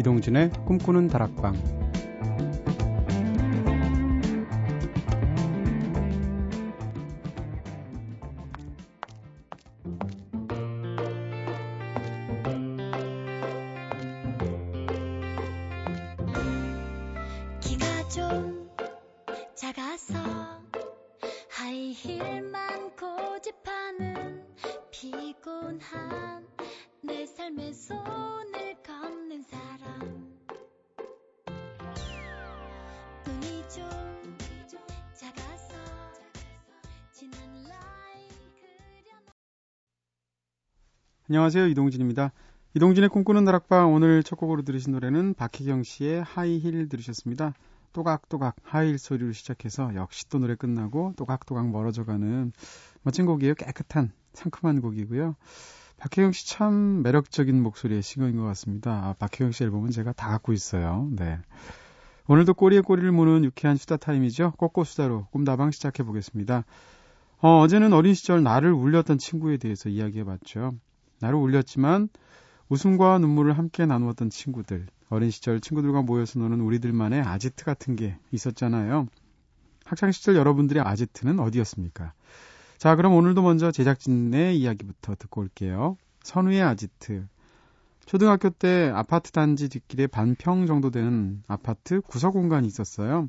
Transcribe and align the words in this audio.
이동진의 0.00 0.50
꿈꾸는 0.64 1.08
다락방 1.08 1.79
안녕하세요. 41.30 41.68
이동진입니다. 41.68 42.32
이동진의 42.74 43.08
꿈꾸는 43.08 43.44
다락방 43.44 43.94
오늘 43.94 44.24
첫 44.24 44.34
곡으로 44.34 44.62
들으신 44.62 44.90
노래는 44.94 45.34
박혜경 45.34 45.84
씨의 45.84 46.24
하이힐 46.24 46.88
들으셨습니다. 46.88 47.54
또각또각 47.92 48.56
하이힐 48.64 48.98
소리로 48.98 49.30
시작해서 49.30 49.94
역시 49.94 50.28
또 50.28 50.40
노래 50.40 50.56
끝나고 50.56 51.14
또각또각 51.16 51.70
멀어져가는 51.70 52.50
멋진 53.02 53.26
곡이에요. 53.26 53.54
깨끗한 53.54 54.10
상큼한 54.32 54.80
곡이고요. 54.80 55.36
박혜경 55.98 56.32
씨 56.32 56.48
참 56.48 57.04
매력적인 57.04 57.62
목소리의 57.62 58.02
singer인 58.02 58.36
것 58.36 58.42
같습니다. 58.42 58.90
아, 58.90 59.14
박혜경 59.16 59.52
씨 59.52 59.62
앨범은 59.62 59.92
제가 59.92 60.12
다 60.12 60.30
갖고 60.30 60.52
있어요. 60.52 61.08
네. 61.12 61.38
오늘도 62.26 62.54
꼬리에 62.54 62.80
꼬리를 62.80 63.12
무는 63.12 63.44
유쾌한 63.44 63.76
수다 63.76 63.98
타임이죠. 63.98 64.54
꼬꼬 64.56 64.82
수다로 64.82 65.28
꿈다방 65.30 65.70
시작해 65.70 66.02
보겠습니다. 66.02 66.64
어, 67.38 67.60
어제는 67.60 67.92
어린 67.92 68.14
시절 68.14 68.42
나를 68.42 68.72
울렸던 68.72 69.18
친구에 69.18 69.58
대해서 69.58 69.88
이야기해 69.88 70.24
봤죠. 70.24 70.74
나를 71.20 71.38
울렸지만 71.38 72.08
웃음과 72.68 73.18
눈물을 73.18 73.56
함께 73.56 73.86
나누었던 73.86 74.30
친구들, 74.30 74.86
어린 75.08 75.30
시절 75.30 75.60
친구들과 75.60 76.02
모여서 76.02 76.38
노는 76.38 76.60
우리들만의 76.60 77.20
아지트 77.20 77.64
같은 77.64 77.96
게 77.96 78.16
있었잖아요. 78.30 79.08
학창 79.84 80.12
시절 80.12 80.36
여러분들의 80.36 80.82
아지트는 80.82 81.40
어디였습니까? 81.40 82.12
자, 82.78 82.96
그럼 82.96 83.14
오늘도 83.14 83.42
먼저 83.42 83.70
제작진의 83.72 84.58
이야기부터 84.58 85.14
듣고 85.16 85.42
올게요. 85.42 85.96
선우의 86.22 86.62
아지트. 86.62 87.26
초등학교 88.06 88.50
때 88.50 88.90
아파트 88.94 89.32
단지 89.32 89.68
뒷길에 89.68 90.06
반평 90.06 90.66
정도 90.66 90.90
되는 90.90 91.42
아파트 91.46 92.00
구석 92.00 92.32
공간이 92.32 92.66
있었어요. 92.66 93.28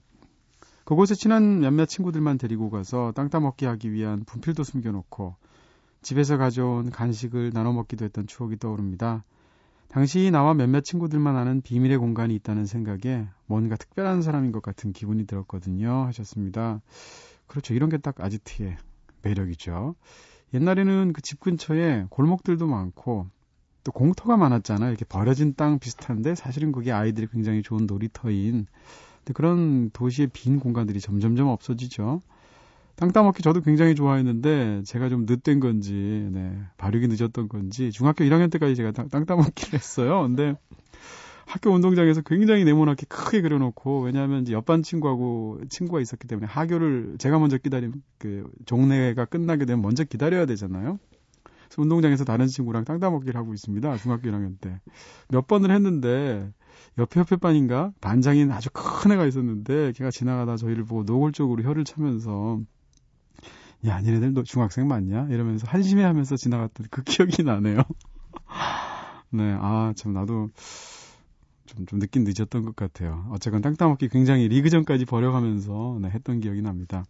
그곳에 0.86 1.16
친한 1.16 1.60
몇몇 1.60 1.86
친구들만 1.86 2.38
데리고 2.38 2.70
가서 2.70 3.12
땅 3.16 3.30
따먹기 3.30 3.66
하기 3.66 3.92
위한 3.92 4.24
분필도 4.26 4.64
숨겨놓고 4.64 5.36
집에서 6.02 6.38
가져온 6.38 6.90
간식을 6.90 7.52
나눠 7.54 7.74
먹기도 7.74 8.06
했던 8.06 8.28
추억이 8.28 8.58
떠오릅니다. 8.58 9.24
당시 9.88 10.32
나와 10.32 10.54
몇몇 10.54 10.82
친구들만 10.84 11.36
아는 11.36 11.62
비밀의 11.62 11.98
공간이 11.98 12.34
있다는 12.36 12.66
생각에 12.66 13.28
뭔가 13.46 13.76
특별한 13.76 14.22
사람인 14.22 14.52
것 14.52 14.62
같은 14.64 14.94
기분이 14.94 15.28
들었거든요. 15.28 16.06
하셨습니다. 16.08 16.82
그렇죠. 17.48 17.74
이런 17.74 17.90
게 17.90 17.98
딱 17.98 18.20
아지트의 18.22 18.78
매력이죠. 19.22 19.96
옛날에는 20.54 21.14
그 21.14 21.22
집 21.22 21.40
근처에 21.42 22.06
골목들도 22.10 22.66
많고 22.68 23.28
또 23.84 23.92
공터가 23.92 24.38
많았잖아요. 24.38 24.90
이렇게 24.90 25.06
버려진 25.06 25.54
땅 25.56 25.80
비슷한데 25.80 26.36
사실은 26.36 26.72
그게 26.72 26.92
아이들이 26.92 27.28
굉장히 27.28 27.62
좋은 27.62 27.86
놀이터인 27.86 28.68
그런 29.34 29.90
도시의 29.92 30.30
빈 30.34 30.60
공간들이 30.60 31.00
점점점 31.00 31.48
없어지죠. 31.48 32.22
땅 32.96 33.12
따먹기 33.12 33.42
저도 33.42 33.62
굉장히 33.62 33.96
좋아했는데 33.96 34.84
제가 34.86 35.10
좀 35.10 35.26
늦된 35.28 35.60
건지 35.60 36.30
네, 36.32 36.58
발육이 36.78 37.08
늦었던 37.08 37.50
건지 37.50 37.92
중학교 37.92 38.24
1학년 38.24 38.52
때까지 38.52 38.76
제가 38.76 38.92
땅 38.92 39.26
따먹기를 39.26 39.74
했어요. 39.74 40.22
근데 40.24 40.56
학교 41.46 41.72
운동장에서 41.72 42.22
굉장히 42.22 42.64
네모나게 42.64 43.06
크게 43.10 43.42
그려놓고 43.42 44.04
왜냐하면 44.04 44.44
이제 44.44 44.54
옆반 44.54 44.84
친구하고 44.84 45.60
친구가 45.70 46.00
있었기 46.00 46.28
때문에 46.28 46.48
하교를 46.48 47.16
제가 47.18 47.40
먼저 47.40 47.58
기다리면 47.58 48.02
그 48.20 48.50
종례가 48.66 49.26
끝나게 49.26 49.66
되면 49.66 49.82
먼저 49.82 50.04
기다려야 50.04 50.46
되잖아요. 50.46 51.00
그래서 51.44 51.82
운동장에서 51.82 52.24
다른 52.26 52.48
친구랑 52.48 52.86
땅 52.86 53.00
따먹기를 53.00 53.36
하고 53.36 53.54
있습니다. 53.54 53.98
중학교 53.98 54.30
1학년 54.30 54.60
때 54.62 54.80
몇 55.30 55.48
번을 55.48 55.72
했는데 55.72 56.52
옆에 56.98 57.20
옆에 57.20 57.36
반인가 57.38 57.92
반장인 58.02 58.52
아주 58.52 58.70
큰 58.74 59.12
애가 59.12 59.26
있었는데 59.26 59.94
걔가 59.94 60.12
지나가다 60.12 60.58
저희를 60.58 60.84
보고 60.86 61.04
노골적으로 61.04 61.64
혀를 61.64 61.84
차면서 61.86 62.60
야, 63.88 64.00
니네들 64.00 64.34
너 64.34 64.44
중학생 64.44 64.88
맞냐? 64.88 65.28
이러면서 65.30 65.68
한심해 65.68 66.04
하면서 66.04 66.36
지나갔던 66.36 66.88
그 66.92 67.04
기억이 67.04 67.44
나네요. 67.44 67.82
네, 69.32 69.56
아, 69.60 69.94
참, 69.96 70.14
나도 70.14 70.50
좀, 71.66 71.86
좀 71.86 72.00
늦긴 72.00 72.24
늦었던 72.24 72.64
것 72.64 72.76
같아요. 72.76 73.28
어쨌건 73.32 73.62
땅 73.62 73.76
따먹기 73.76 74.10
굉장히 74.10 74.48
리그전까지 74.50 75.06
버려가면서 75.06 75.98
네, 76.02 76.10
했던 76.10 76.40
기억이 76.40 76.62
납니다. 76.62 77.06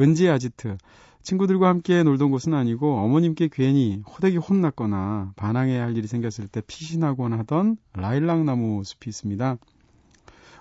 은지 0.00 0.28
아지트. 0.28 0.76
친구들과 1.22 1.68
함께 1.68 2.02
놀던 2.02 2.30
곳은 2.30 2.54
아니고 2.54 2.98
어머님께 2.98 3.48
괜히 3.50 4.00
호되게 4.06 4.36
혼났거나 4.36 5.32
반항해야 5.34 5.84
할 5.84 5.96
일이 5.96 6.06
생겼을 6.06 6.46
때 6.46 6.62
피신하곤 6.66 7.32
하던 7.32 7.76
라일락 7.94 8.44
나무 8.44 8.82
숲이 8.84 9.10
있습니다. 9.10 9.56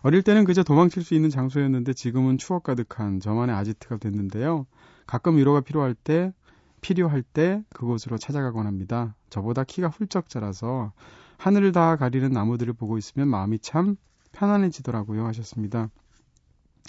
어릴 0.02 0.24
때는 0.24 0.44
그저 0.44 0.64
도망칠 0.64 1.04
수 1.04 1.14
있는 1.14 1.30
장소였는데 1.30 1.94
지금은 1.94 2.38
추억 2.38 2.64
가득한 2.64 3.20
저만의 3.20 3.56
아지트가 3.56 3.98
됐는데요. 3.98 4.66
가끔 5.06 5.38
위로가 5.38 5.62
필요할 5.62 5.94
때 5.94 6.34
필요할 6.82 7.24
때 7.24 7.64
그곳으로 7.70 8.18
찾아가곤 8.18 8.68
합니다. 8.68 9.16
저보다 9.30 9.64
키가 9.64 9.88
훌쩍 9.88 10.30
자라서 10.30 10.92
하늘을 11.38 11.72
다 11.72 11.96
가리는 11.96 12.32
나무들을 12.32 12.74
보고 12.74 12.98
있으면 12.98 13.28
마음이 13.28 13.60
참 13.60 13.96
편안해지더라고요 14.32 15.26
하셨습니다. 15.26 15.90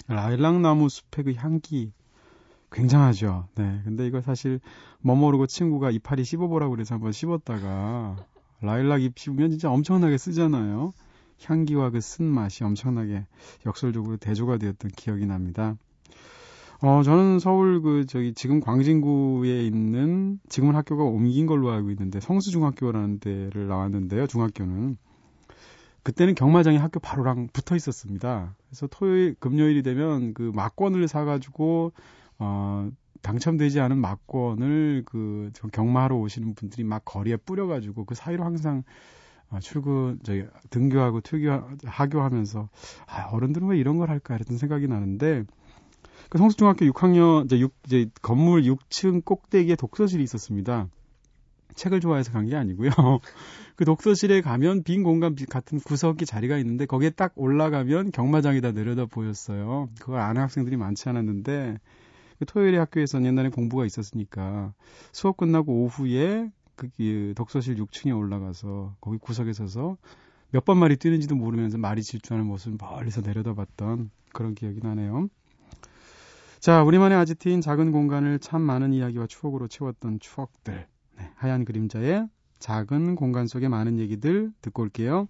라일락 0.07 0.61
나무 0.61 0.89
숲의 0.89 1.25
그 1.25 1.33
향기 1.35 1.91
굉장하죠. 2.71 3.47
네. 3.55 3.81
근데 3.85 4.05
이거 4.05 4.21
사실 4.21 4.59
머모르고 5.01 5.47
친구가 5.47 5.91
이파리 5.91 6.23
씹어보라고 6.23 6.71
그래서 6.71 6.95
한번 6.95 7.11
씹었다가 7.11 8.17
라일락 8.61 9.01
잎 9.01 9.17
씹으면 9.17 9.51
진짜 9.51 9.71
엄청나게 9.71 10.17
쓰잖아요. 10.17 10.93
향기와 11.43 11.91
그 11.91 12.01
쓴맛이 12.01 12.63
엄청나게 12.63 13.25
역설적으로 13.65 14.17
대조가 14.17 14.57
되었던 14.57 14.91
기억이 14.91 15.25
납니다. 15.25 15.75
어, 16.79 17.01
저는 17.01 17.39
서울 17.39 17.81
그 17.81 18.05
저기 18.05 18.33
지금 18.33 18.59
광진구에 18.59 19.63
있는 19.65 20.39
지금은 20.47 20.75
학교가 20.75 21.03
옮긴 21.03 21.47
걸로 21.47 21.71
알고 21.71 21.89
있는데 21.89 22.19
성수중학교라는 22.19 23.19
데를 23.19 23.67
나왔는데요. 23.67 24.27
중학교는 24.27 24.97
그때는 26.03 26.35
경마장이 26.35 26.77
학교 26.77 26.99
바로랑 26.99 27.49
붙어 27.51 27.75
있었습니다. 27.75 28.55
그래서 28.69 28.87
토요일 28.87 29.35
금요일이 29.39 29.81
되면 29.81 30.35
그 30.35 30.51
막권을 30.53 31.07
사 31.07 31.25
가지고 31.25 31.93
어 32.37 32.89
당첨되지 33.23 33.79
않은 33.79 33.97
막권을 33.97 35.03
그 35.05 35.51
경마하러 35.73 36.15
오시는 36.15 36.53
분들이 36.53 36.83
막 36.83 37.03
거리에 37.03 37.37
뿌려 37.37 37.65
가지고 37.65 38.05
그 38.05 38.13
사이로 38.13 38.43
항상 38.45 38.83
아, 39.49 39.59
출근 39.59 40.19
저기 40.23 40.45
등교하고 40.69 41.21
퇴교 41.21 41.49
하교하면서 41.85 42.69
아, 43.07 43.29
어른들은 43.31 43.67
왜 43.69 43.77
이런 43.79 43.97
걸 43.97 44.09
할까 44.09 44.35
이랬던 44.35 44.57
생각이 44.57 44.87
나는데 44.87 45.43
그 46.29 46.37
성수중학교 46.37 46.85
6학년 46.87 47.45
이제 47.45 47.59
6 47.59 47.73
이제 47.85 48.09
건물 48.21 48.63
6층 48.63 49.23
꼭대기에 49.23 49.75
독서실이 49.75 50.23
있었습니다. 50.23 50.87
책을 51.75 51.99
좋아해서 52.01 52.31
간 52.31 52.47
게 52.47 52.55
아니고요. 52.55 52.89
그 53.75 53.85
독서실에 53.85 54.41
가면 54.41 54.83
빈 54.83 55.03
공간 55.03 55.35
같은 55.49 55.79
구석이 55.79 56.25
자리가 56.25 56.57
있는데 56.57 56.85
거기에 56.85 57.11
딱 57.11 57.33
올라가면 57.35 58.11
경마장이 58.11 58.61
다 58.61 58.71
내려다 58.71 59.05
보였어요. 59.05 59.89
그걸 59.99 60.19
아는 60.19 60.41
학생들이 60.41 60.75
많지 60.77 61.07
않았는데 61.09 61.77
그 62.39 62.45
토요일에 62.45 62.77
학교에서는 62.79 63.25
옛날에 63.27 63.49
공부가 63.49 63.85
있었으니까 63.85 64.73
수업 65.11 65.37
끝나고 65.37 65.83
오후에 65.83 66.49
그, 66.75 66.89
그 66.97 67.33
독서실 67.35 67.75
6층에 67.77 68.15
올라가서 68.17 68.95
거기 69.01 69.17
구석에 69.19 69.53
서서 69.53 69.97
몇 70.51 70.65
번 70.65 70.77
말이 70.79 70.95
뛰는지도 70.97 71.35
모르면서 71.35 71.77
말이 71.77 72.01
질주하는 72.03 72.47
모습을 72.47 72.77
멀리서 72.81 73.21
내려다봤던 73.21 74.09
그런 74.33 74.55
기억이 74.55 74.79
나네요. 74.81 75.27
자, 76.59 76.83
우리만의 76.83 77.17
아지트인 77.19 77.61
작은 77.61 77.91
공간을 77.91 78.39
참 78.39 78.61
많은 78.61 78.91
이야기와 78.93 79.27
추억으로 79.27 79.67
채웠던 79.67 80.19
추억들. 80.19 80.87
네, 81.17 81.31
하얀 81.35 81.65
그림자의 81.65 82.27
작은 82.59 83.15
공간 83.15 83.47
속의 83.47 83.69
많은 83.69 83.99
얘기들 83.99 84.51
듣고 84.61 84.81
올게요. 84.81 85.27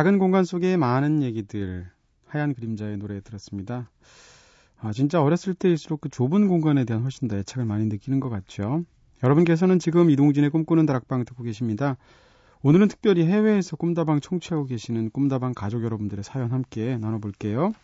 작은 0.00 0.18
공간 0.18 0.44
속에 0.44 0.78
많은 0.78 1.22
얘기들, 1.22 1.86
하얀 2.26 2.54
그림자의 2.54 2.96
노래 2.96 3.20
들었습니다. 3.20 3.90
아, 4.80 4.92
진짜 4.94 5.20
어렸을 5.20 5.52
때일수록 5.52 6.00
그 6.00 6.08
좁은 6.08 6.48
공간에 6.48 6.86
대한 6.86 7.02
훨씬 7.02 7.28
더 7.28 7.36
애착을 7.36 7.66
많이 7.66 7.84
느끼는 7.84 8.18
것 8.18 8.30
같죠. 8.30 8.86
여러분께서는 9.22 9.78
지금 9.78 10.08
이동진의 10.08 10.48
꿈꾸는 10.48 10.86
다락방 10.86 11.26
듣고 11.26 11.42
계십니다. 11.42 11.98
오늘은 12.62 12.88
특별히 12.88 13.26
해외에서 13.26 13.76
꿈다방 13.76 14.20
청취하고 14.20 14.64
계시는 14.64 15.10
꿈다방 15.10 15.52
가족 15.52 15.84
여러분들의 15.84 16.24
사연 16.24 16.50
함께 16.50 16.96
나눠볼게요. 16.96 17.74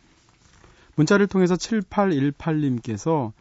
문자를 0.95 1.27
통해서 1.27 1.55
7818님께서 1.57 3.33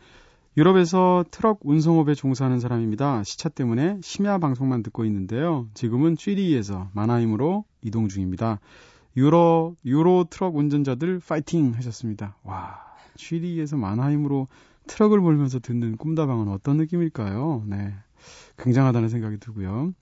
유럽에서 0.58 1.26
트럭 1.32 1.60
운송업에 1.64 2.14
종사하는 2.16 2.60
사람입니다. 2.60 3.24
시차 3.24 3.50
때문에 3.50 4.00
심야 4.02 4.38
방송만 4.38 4.84
듣고 4.84 5.04
있는데요. 5.06 5.68
지금은 5.74 6.16
취리에서 6.16 6.90
마나임으로 6.94 7.66
이동 7.82 8.08
중입니다. 8.08 8.60
유로 9.18 9.76
유로 9.86 10.26
트럭 10.30 10.56
운전자들 10.56 11.20
파이팅 11.26 11.74
하셨습니다. 11.76 12.38
와, 12.44 12.78
취리히에서 13.16 13.76
만하임으로 13.78 14.48
트럭을 14.88 15.20
몰면서 15.20 15.60
듣는 15.60 15.98
꿈다방은 15.98 16.48
어떤 16.48 16.78
느낌일까요? 16.78 17.64
네. 17.68 17.94
굉장하다는 18.58 19.10
생각이 19.10 19.38
들고요. 19.40 19.94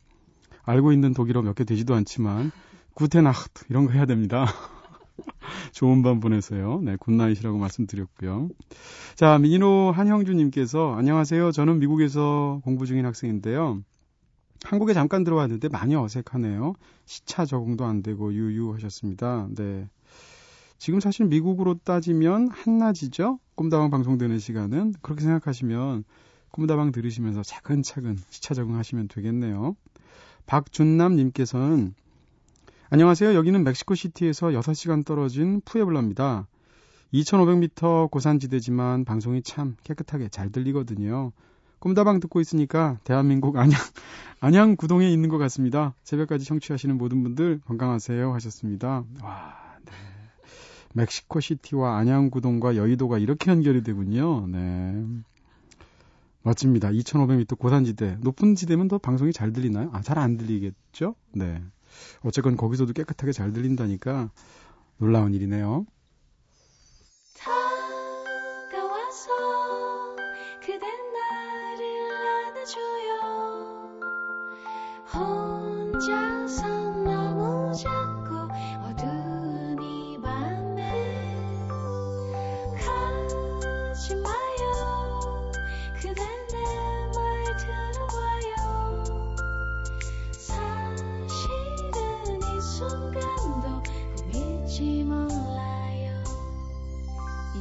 알고 0.63 0.91
있는 0.93 1.13
독일어 1.13 1.41
몇 1.41 1.55
개 1.55 1.63
되지도 1.63 1.95
않지만 1.95 2.51
Gute 2.93 3.25
Nacht 3.25 3.65
이런 3.69 3.85
거 3.85 3.91
해야 3.93 4.05
됩니다. 4.05 4.45
좋은 5.73 6.01
밤 6.01 6.19
보내세요. 6.19 6.81
네, 6.83 6.95
good 6.97 7.14
night이라고 7.14 7.57
말씀드렸고요. 7.57 8.49
자, 9.15 9.37
민호 9.37 9.91
한형주님께서 9.95 10.95
안녕하세요. 10.95 11.51
저는 11.51 11.79
미국에서 11.79 12.61
공부 12.63 12.85
중인 12.85 13.05
학생인데요. 13.05 13.83
한국에 14.63 14.93
잠깐 14.93 15.23
들어왔는데 15.23 15.69
많이 15.69 15.95
어색하네요. 15.95 16.73
시차 17.05 17.45
적응도 17.45 17.85
안 17.85 18.01
되고 18.01 18.33
유유하셨습니다. 18.33 19.49
네. 19.55 19.89
지금 20.77 20.99
사실 20.99 21.25
미국으로 21.25 21.75
따지면 21.83 22.49
한낮이죠? 22.49 23.39
꿈다방 23.55 23.89
방송되는 23.89 24.39
시간은. 24.39 24.93
그렇게 25.01 25.21
생각하시면 25.23 26.03
꿈다방 26.51 26.91
들으시면서 26.91 27.41
차근차근 27.43 28.17
시차 28.29 28.53
적응하시면 28.53 29.07
되겠네요. 29.07 29.75
박준남님께서는 30.45 31.93
안녕하세요. 32.89 33.33
여기는 33.33 33.63
멕시코 33.63 33.95
시티에서 33.95 34.47
6시간 34.49 35.03
떨어진 35.05 35.61
푸에블라입니다. 35.65 36.47
2500m 37.13 38.09
고산지대지만 38.11 39.05
방송이 39.05 39.41
참 39.41 39.75
깨끗하게 39.83 40.29
잘 40.29 40.51
들리거든요. 40.51 41.31
꿈다방 41.79 42.19
듣고 42.19 42.39
있으니까 42.39 42.97
대한민국 43.03 43.57
안양, 43.57 43.71
안양 44.39 44.75
구동에 44.77 45.09
있는 45.11 45.29
것 45.29 45.37
같습니다. 45.39 45.95
새벽까지 46.03 46.45
청취하시는 46.45 46.97
모든 46.97 47.23
분들 47.23 47.61
건강하세요 47.65 48.33
하셨습니다. 48.33 49.03
와, 49.21 49.53
네. 49.85 49.91
멕시코 50.93 51.39
시티와 51.39 51.97
안양 51.97 52.29
구동과 52.29 52.75
여의도가 52.75 53.17
이렇게 53.17 53.51
연결이 53.51 53.83
되군요. 53.83 54.47
네. 54.47 55.03
멋집니다. 56.43 56.89
2500m 56.89 57.57
고산지대. 57.57 58.17
높은 58.21 58.55
지대면 58.55 58.87
더 58.87 58.97
방송이 58.97 59.33
잘 59.33 59.51
들리나요? 59.51 59.89
아, 59.93 60.01
잘 60.01 60.17
안 60.17 60.37
들리겠죠? 60.37 61.15
네. 61.33 61.61
어쨌건 62.23 62.57
거기서도 62.57 62.93
깨끗하게 62.93 63.31
잘 63.31 63.53
들린다니까 63.53 64.29
놀라운 64.97 65.33
일이네요. 65.33 65.85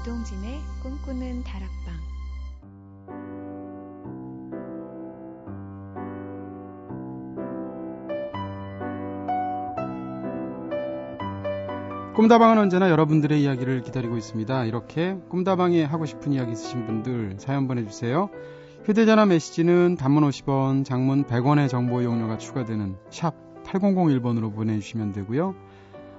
이동진의 0.02 0.60
꿈꾸는 0.82 1.44
다락방 1.44 1.94
꿈다방은 12.16 12.58
언제나 12.58 12.90
여러분들의 12.90 13.40
이야기를 13.42 13.82
기다리고 13.82 14.16
있습니다. 14.16 14.64
이렇게 14.66 15.16
꿈다방에 15.28 15.84
하고 15.84 16.04
싶은 16.04 16.32
이야기 16.32 16.52
있으신 16.52 16.84
분들 16.86 17.36
사연 17.38 17.66
보내주세요. 17.66 18.28
휴대전화 18.84 19.26
메시지는 19.26 19.96
단문 19.96 20.28
50원, 20.28 20.84
장문 20.84 21.24
100원의 21.24 21.68
정보 21.68 22.02
이용료가 22.02 22.38
추가되는 22.38 22.96
샵 23.10 23.34
8001번으로 23.64 24.54
보내주시면 24.54 25.12
되고요. 25.12 25.54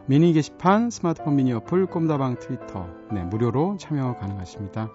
미니 0.06 0.34
게시판, 0.34 0.90
스마트폰 0.90 1.38
미니 1.38 1.54
어플, 1.54 1.86
꿈다방 1.86 2.38
트위터, 2.40 2.90
네, 3.14 3.24
무료로 3.24 3.78
참여 3.78 4.18
가능하십니다. 4.18 4.92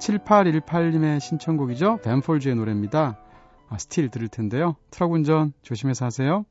7818님의 0.00 1.20
신청곡이죠. 1.20 1.98
벤 2.02 2.17
폴즈의 2.17 2.56
노래입니다. 2.56 3.20
아, 3.68 3.78
Still 3.78 4.10
들을 4.10 4.26
텐데요. 4.28 4.74
트럭 4.90 5.12
운전 5.12 5.52
조심해서 5.62 6.04
하세요. 6.04 6.44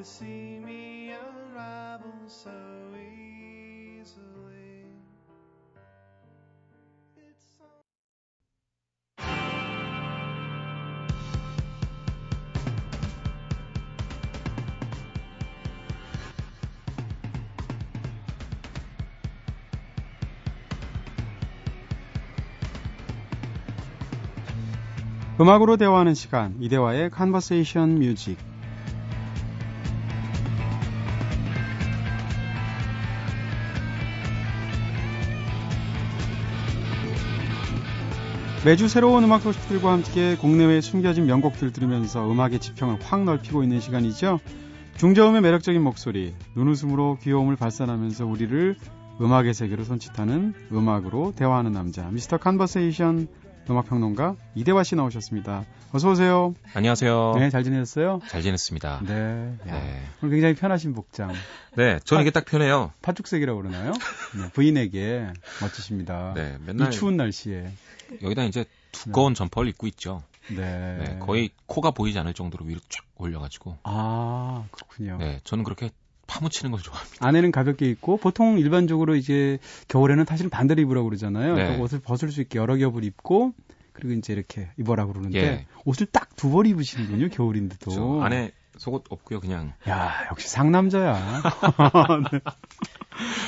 To 0.00 0.06
see 0.06 0.58
me 0.64 1.12
unravel 1.12 2.10
so 2.26 2.50
easily. 2.96 4.86
It's 7.18 7.60
음악으로 25.38 25.76
대화하는 25.76 26.14
시간 26.14 26.56
이대화의 26.58 27.10
Conversation 27.10 27.98
Music 27.98 28.49
매주 38.62 38.88
새로운 38.88 39.24
음악 39.24 39.40
소식들과 39.40 39.90
함께 39.90 40.36
국내외 40.36 40.82
숨겨진 40.82 41.24
명곡들 41.24 41.72
들으면서 41.72 42.30
음악의 42.30 42.58
지평을 42.58 42.98
확 43.00 43.24
넓히고 43.24 43.62
있는 43.62 43.80
시간이죠. 43.80 44.38
중저음의 44.98 45.40
매력적인 45.40 45.82
목소리, 45.82 46.34
눈웃음으로 46.54 47.16
귀여움을 47.22 47.56
발산하면서 47.56 48.26
우리를 48.26 48.76
음악의 49.18 49.54
세계로 49.54 49.84
손짓하는 49.84 50.52
음악으로 50.70 51.32
대화하는 51.34 51.72
남자, 51.72 52.10
미스터 52.10 52.36
Conversation 52.36 53.28
음악평론가 53.68 54.36
이대화 54.54 54.82
씨 54.82 54.96
나오셨습니다. 54.96 55.64
어서 55.92 56.10
오세요. 56.10 56.54
안녕하세요. 56.74 57.34
네, 57.36 57.50
잘 57.50 57.64
지냈어요? 57.64 58.20
잘 58.28 58.42
지냈습니다. 58.42 59.02
네. 59.06 59.58
야, 59.68 59.72
네. 59.72 60.02
오늘 60.22 60.34
굉장히 60.34 60.54
편하신 60.54 60.94
복장. 60.94 61.32
네, 61.76 61.98
저는 62.04 62.20
파, 62.20 62.22
이게 62.22 62.30
딱 62.30 62.44
편해요. 62.44 62.92
파죽색이라고 63.02 63.60
그러나요? 63.60 63.92
네, 63.92 64.50
부인에게 64.52 65.26
멋지십니다. 65.60 66.32
네, 66.34 66.58
맨날 66.64 66.88
이 66.88 66.90
추운 66.92 67.16
날씨에 67.16 67.72
여기다 68.22 68.44
이제 68.44 68.64
두꺼운 68.92 69.34
네. 69.34 69.38
점퍼를 69.38 69.68
입고 69.70 69.86
있죠. 69.88 70.22
네. 70.48 70.98
네. 70.98 71.18
거의 71.20 71.50
코가 71.66 71.90
보이지 71.90 72.18
않을 72.18 72.34
정도로 72.34 72.66
위로 72.66 72.80
쫙 72.88 73.04
올려가지고. 73.16 73.78
아, 73.82 74.64
그렇군요. 74.70 75.18
네, 75.18 75.40
저는 75.44 75.64
그렇게 75.64 75.90
파묻히는 76.30 76.70
걸 76.70 76.80
좋아합니다. 76.80 77.26
안에는 77.26 77.50
가볍게 77.50 77.90
입고 77.90 78.16
보통 78.18 78.58
일반적으로 78.58 79.16
이제 79.16 79.58
겨울에는 79.88 80.24
사실은 80.24 80.48
반대로 80.50 80.80
입으라고 80.82 81.08
그러잖아요. 81.08 81.54
네. 81.56 81.62
그러니까 81.62 81.82
옷을 81.82 81.98
벗을 82.00 82.30
수 82.30 82.40
있게 82.40 82.58
여러 82.58 82.76
겹을 82.76 83.02
입고 83.04 83.52
그리고 83.92 84.14
이제 84.14 84.32
이렇게 84.32 84.68
입어라고 84.78 85.12
그러는데 85.12 85.38
예. 85.40 85.66
옷을 85.84 86.06
딱 86.06 86.30
두 86.36 86.48
벌 86.50 86.66
입으시는군요. 86.66 87.28
겨울인데도. 87.28 88.22
안에 88.22 88.52
속옷 88.78 89.04
없고요, 89.10 89.40
그냥. 89.40 89.74
야, 89.90 90.10
역시 90.30 90.48
상남자야. 90.48 91.42
네. 92.32 92.40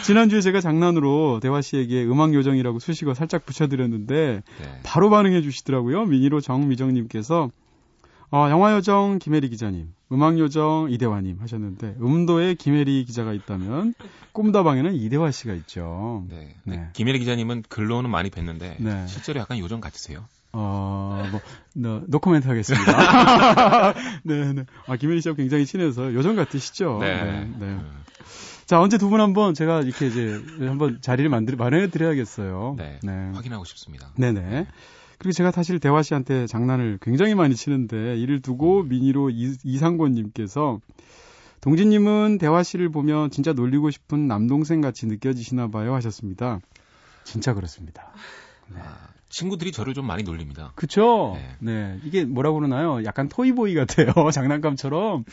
지난주에 0.05 0.43
제가 0.43 0.61
장난으로 0.61 1.41
대화 1.41 1.63
씨에게 1.63 2.05
음악 2.05 2.35
요정이라고 2.35 2.81
수식어 2.81 3.15
살짝 3.15 3.47
붙여드렸는데 3.47 4.43
네. 4.61 4.81
바로 4.83 5.09
반응해 5.09 5.41
주시더라고요. 5.41 6.05
미니로 6.05 6.43
정미정님께서 6.43 7.51
어, 8.33 8.49
영화요정 8.49 9.19
김혜리 9.19 9.51
기자님, 9.51 9.93
음악요정 10.11 10.89
이대화님 10.91 11.39
하셨는데 11.41 11.97
음도에 12.01 12.55
김혜리 12.55 13.05
기자가 13.05 13.33
있다면 13.35 13.93
꿈다방에는 14.33 14.95
이대화 14.95 15.31
씨가 15.31 15.53
있죠. 15.55 16.25
네. 16.31 16.55
네. 16.65 16.89
김혜리 16.95 17.19
기자님은 17.19 17.65
글로는 17.69 18.09
많이 18.11 18.31
뵀는데 18.31 18.77
네. 18.79 19.07
실제로 19.07 19.39
약간 19.41 19.59
요정 19.59 19.81
같으세요. 19.81 20.25
어, 20.55 21.27
뭐, 21.31 21.41
너, 21.75 22.03
노코멘트 22.09 22.47
하겠습니다. 22.49 23.93
네, 24.25 24.53
네. 24.55 24.65
아, 24.87 24.97
김혜리 24.97 25.21
씨하고 25.21 25.37
굉장히 25.37 25.67
친해서 25.67 26.13
요정 26.15 26.35
같으시죠? 26.37 26.99
네. 27.01 27.23
네. 27.25 27.33
네. 27.59 27.67
음. 27.67 28.03
자, 28.67 28.81
언제 28.81 28.97
두 28.97 29.11
분 29.11 29.21
한번 29.21 29.53
제가 29.55 29.81
이렇게 29.83 30.07
이제 30.07 30.43
한번 30.61 30.99
자리를 31.03 31.29
만들, 31.29 31.57
마련해 31.57 31.89
드려야겠어요. 31.91 32.77
네. 32.79 32.99
네. 33.03 33.31
확인하고 33.35 33.65
싶습니다. 33.65 34.11
네네. 34.17 34.67
그리고 35.23 35.31
제가 35.35 35.53
사실 35.53 35.79
대화 35.79 36.03
씨한테 36.03 36.49
장난을 36.49 36.99
굉장히 37.01 37.37
많이 37.37 37.55
치는데 37.55 38.17
이를 38.17 38.43
두고 38.43 38.83
미니로 38.83 39.31
이, 39.31 39.55
이상권님께서 39.63 40.81
동진님은 41.61 42.39
대화 42.39 42.65
씨를 42.65 42.89
보면 42.89 43.31
진짜 43.31 43.53
놀리고 43.53 43.93
싶은 43.93 44.27
남동생 44.27 44.81
같이 44.81 45.07
느껴지시나 45.07 45.69
봐요 45.69 45.95
하셨습니다. 45.95 46.59
진짜 47.23 47.55
그렇습니다. 47.55 48.11
네. 48.67 48.81
아, 48.81 48.99
친구들이 49.29 49.71
저를 49.71 49.95
좀 49.95 50.09
많이 50.09 50.25
놀립니다. 50.25 50.73
그쵸? 50.75 51.35
네. 51.37 51.57
네. 51.61 52.01
이게 52.03 52.25
뭐라고 52.25 52.57
그러나요? 52.57 53.05
약간 53.05 53.29
토이보이 53.29 53.77
같아요. 53.77 54.09
장난감처럼 54.35 55.25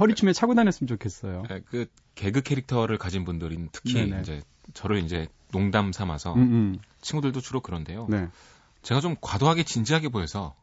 허리춤에 0.00 0.32
차고 0.32 0.56
다녔으면 0.56 0.88
좋겠어요. 0.88 1.44
네, 1.48 1.60
그 1.64 1.86
개그 2.16 2.40
캐릭터를 2.40 2.98
가진 2.98 3.24
분들은 3.24 3.68
특히 3.70 3.94
네네. 3.94 4.20
이제 4.22 4.40
저를 4.74 4.98
이제 4.98 5.28
농담 5.52 5.92
삼아서 5.92 6.34
음음. 6.34 6.42
음. 6.42 6.78
친구들도 7.02 7.40
주로 7.40 7.60
그런데요. 7.60 8.08
네. 8.10 8.26
제가 8.88 9.02
좀 9.02 9.16
과도하게 9.20 9.64
진지하게 9.64 10.08
보여서 10.08 10.54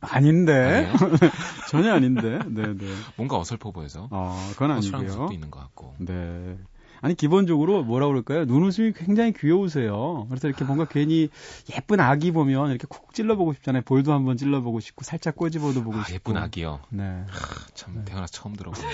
아닌데 0.00 0.90
전혀 1.68 1.92
아닌데. 1.92 2.38
네, 2.46 2.74
네. 2.74 2.86
뭔가 3.16 3.36
어설퍼 3.38 3.70
보여서. 3.70 4.08
아, 4.12 4.48
그건 4.52 4.70
아니고요. 4.70 5.10
수도 5.10 5.28
있는 5.30 5.50
것 5.50 5.60
같고. 5.60 5.94
네. 5.98 6.56
아니 7.02 7.14
기본적으로 7.14 7.82
뭐라 7.84 8.06
그럴까요? 8.06 8.46
눈웃음이 8.46 8.94
굉장히 8.94 9.34
귀여우세요. 9.34 10.24
그래서 10.30 10.48
이렇게 10.48 10.64
뭔가 10.64 10.86
괜히 10.86 11.28
예쁜 11.76 12.00
아기 12.00 12.30
보면 12.30 12.70
이렇게 12.70 12.86
콕 12.88 13.12
찔러보고 13.12 13.52
싶잖아요. 13.52 13.82
볼도 13.82 14.10
한번 14.10 14.38
찔러보고 14.38 14.80
싶고 14.80 15.04
살짝 15.04 15.36
꼬집어도 15.36 15.84
보고 15.84 15.98
아, 15.98 16.04
싶고. 16.04 16.14
예쁜 16.14 16.38
아기요. 16.38 16.80
네. 16.88 17.26
아, 17.28 17.36
참 17.74 17.96
네. 17.96 18.04
태어나 18.06 18.24
처음 18.26 18.56
들어보네. 18.56 18.86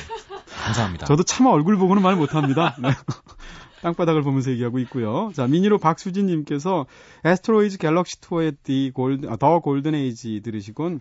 감사합니다. 0.64 1.06
저도 1.06 1.22
차마 1.22 1.50
얼굴 1.50 1.76
보고는 1.76 2.02
말 2.02 2.16
못합니다. 2.16 2.74
네. 2.82 2.88
땅바닥을 3.82 4.22
보면서 4.22 4.50
얘기하고 4.52 4.78
있고요. 4.80 5.30
자, 5.34 5.46
미니로 5.46 5.78
박수진 5.78 6.26
님께서 6.26 6.86
Asteroids 7.24 7.78
Galaxy 7.78 8.20
Tour의 8.20 8.52
The 8.62 8.90
Gold, 8.94 9.28
아, 9.28 9.36
The 9.36 9.58
Golden 9.60 9.94
Age 9.94 10.40
들으시곤 10.42 11.00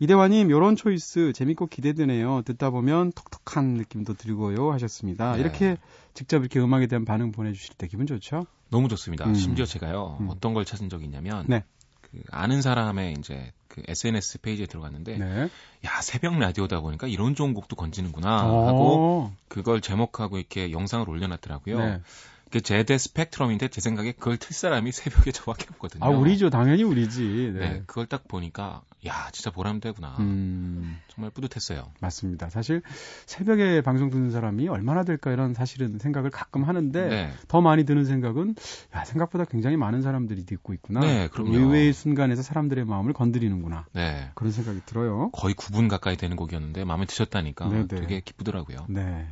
이대화님, 0.00 0.50
요런 0.50 0.76
choice 0.76 1.32
재밌고 1.32 1.66
기대되네요. 1.66 2.42
듣다 2.42 2.70
보면 2.70 3.12
톡톡한 3.12 3.74
느낌도 3.74 4.14
들고요. 4.14 4.72
하셨습니다. 4.72 5.32
네. 5.32 5.40
이렇게 5.40 5.76
직접 6.14 6.38
이렇게 6.38 6.60
음악에 6.60 6.86
대한 6.86 7.04
반응 7.04 7.32
보내주실 7.32 7.74
때 7.76 7.88
기분 7.88 8.06
좋죠? 8.06 8.46
너무 8.70 8.86
좋습니다. 8.88 9.26
음. 9.26 9.34
심지어 9.34 9.64
제가요, 9.64 10.18
음. 10.20 10.28
어떤 10.30 10.54
걸 10.54 10.64
찾은 10.64 10.88
적이 10.88 11.06
있냐면, 11.06 11.44
네. 11.48 11.64
그 12.10 12.22
아는 12.30 12.62
사람의 12.62 13.14
이제 13.18 13.52
그 13.68 13.82
SNS 13.86 14.40
페이지에 14.40 14.66
들어갔는데, 14.66 15.18
네. 15.18 15.48
야, 15.84 16.00
새벽 16.00 16.38
라디오다 16.38 16.80
보니까 16.80 17.06
이런 17.06 17.34
좋은 17.34 17.54
곡도 17.54 17.76
건지는구나 17.76 18.66
하고, 18.66 19.32
그걸 19.48 19.80
제목하고 19.80 20.38
이렇게 20.38 20.72
영상을 20.72 21.08
올려놨더라고요. 21.08 21.78
네. 21.78 22.00
그 22.50 22.60
제대 22.60 22.96
스펙트럼인데 22.96 23.68
제 23.68 23.80
생각에 23.80 24.12
그걸 24.12 24.36
틀 24.36 24.54
사람이 24.54 24.92
새벽에 24.92 25.32
저밖에 25.32 25.66
없거든요. 25.72 26.04
아 26.04 26.08
우리죠, 26.08 26.50
당연히 26.50 26.82
우리지. 26.82 27.52
네. 27.54 27.60
네 27.60 27.82
그걸 27.86 28.06
딱 28.06 28.26
보니까 28.28 28.82
야 29.06 29.28
진짜 29.32 29.50
보람되구나. 29.50 30.16
음... 30.18 30.98
정말 31.08 31.30
뿌듯했어요. 31.30 31.90
맞습니다. 32.00 32.50
사실 32.50 32.82
새벽에 33.26 33.80
방송 33.80 34.10
듣는 34.10 34.30
사람이 34.30 34.68
얼마나 34.68 35.04
될까 35.04 35.30
이런 35.30 35.54
사실은 35.54 35.98
생각을 35.98 36.30
가끔 36.30 36.64
하는데 36.64 37.08
네. 37.08 37.32
더 37.46 37.60
많이 37.60 37.84
드는 37.84 38.04
생각은 38.04 38.54
야 38.94 39.04
생각보다 39.04 39.44
굉장히 39.44 39.76
많은 39.76 40.02
사람들이 40.02 40.46
듣고 40.46 40.74
있구나. 40.74 41.00
네, 41.00 41.28
그럼요. 41.28 41.52
의외의 41.52 41.92
순간에서 41.92 42.42
사람들의 42.42 42.84
마음을 42.84 43.12
건드리는구나. 43.12 43.86
네. 43.92 44.30
그런 44.34 44.52
생각이 44.52 44.80
들어요. 44.86 45.30
거의 45.32 45.54
9분 45.54 45.88
가까이 45.88 46.16
되는 46.16 46.36
곡이었는데 46.36 46.84
마음에 46.84 47.06
드셨다니까 47.06 47.68
네네. 47.68 47.86
네. 47.86 47.96
되게 48.00 48.20
기쁘더라고요. 48.20 48.86
네. 48.88 49.26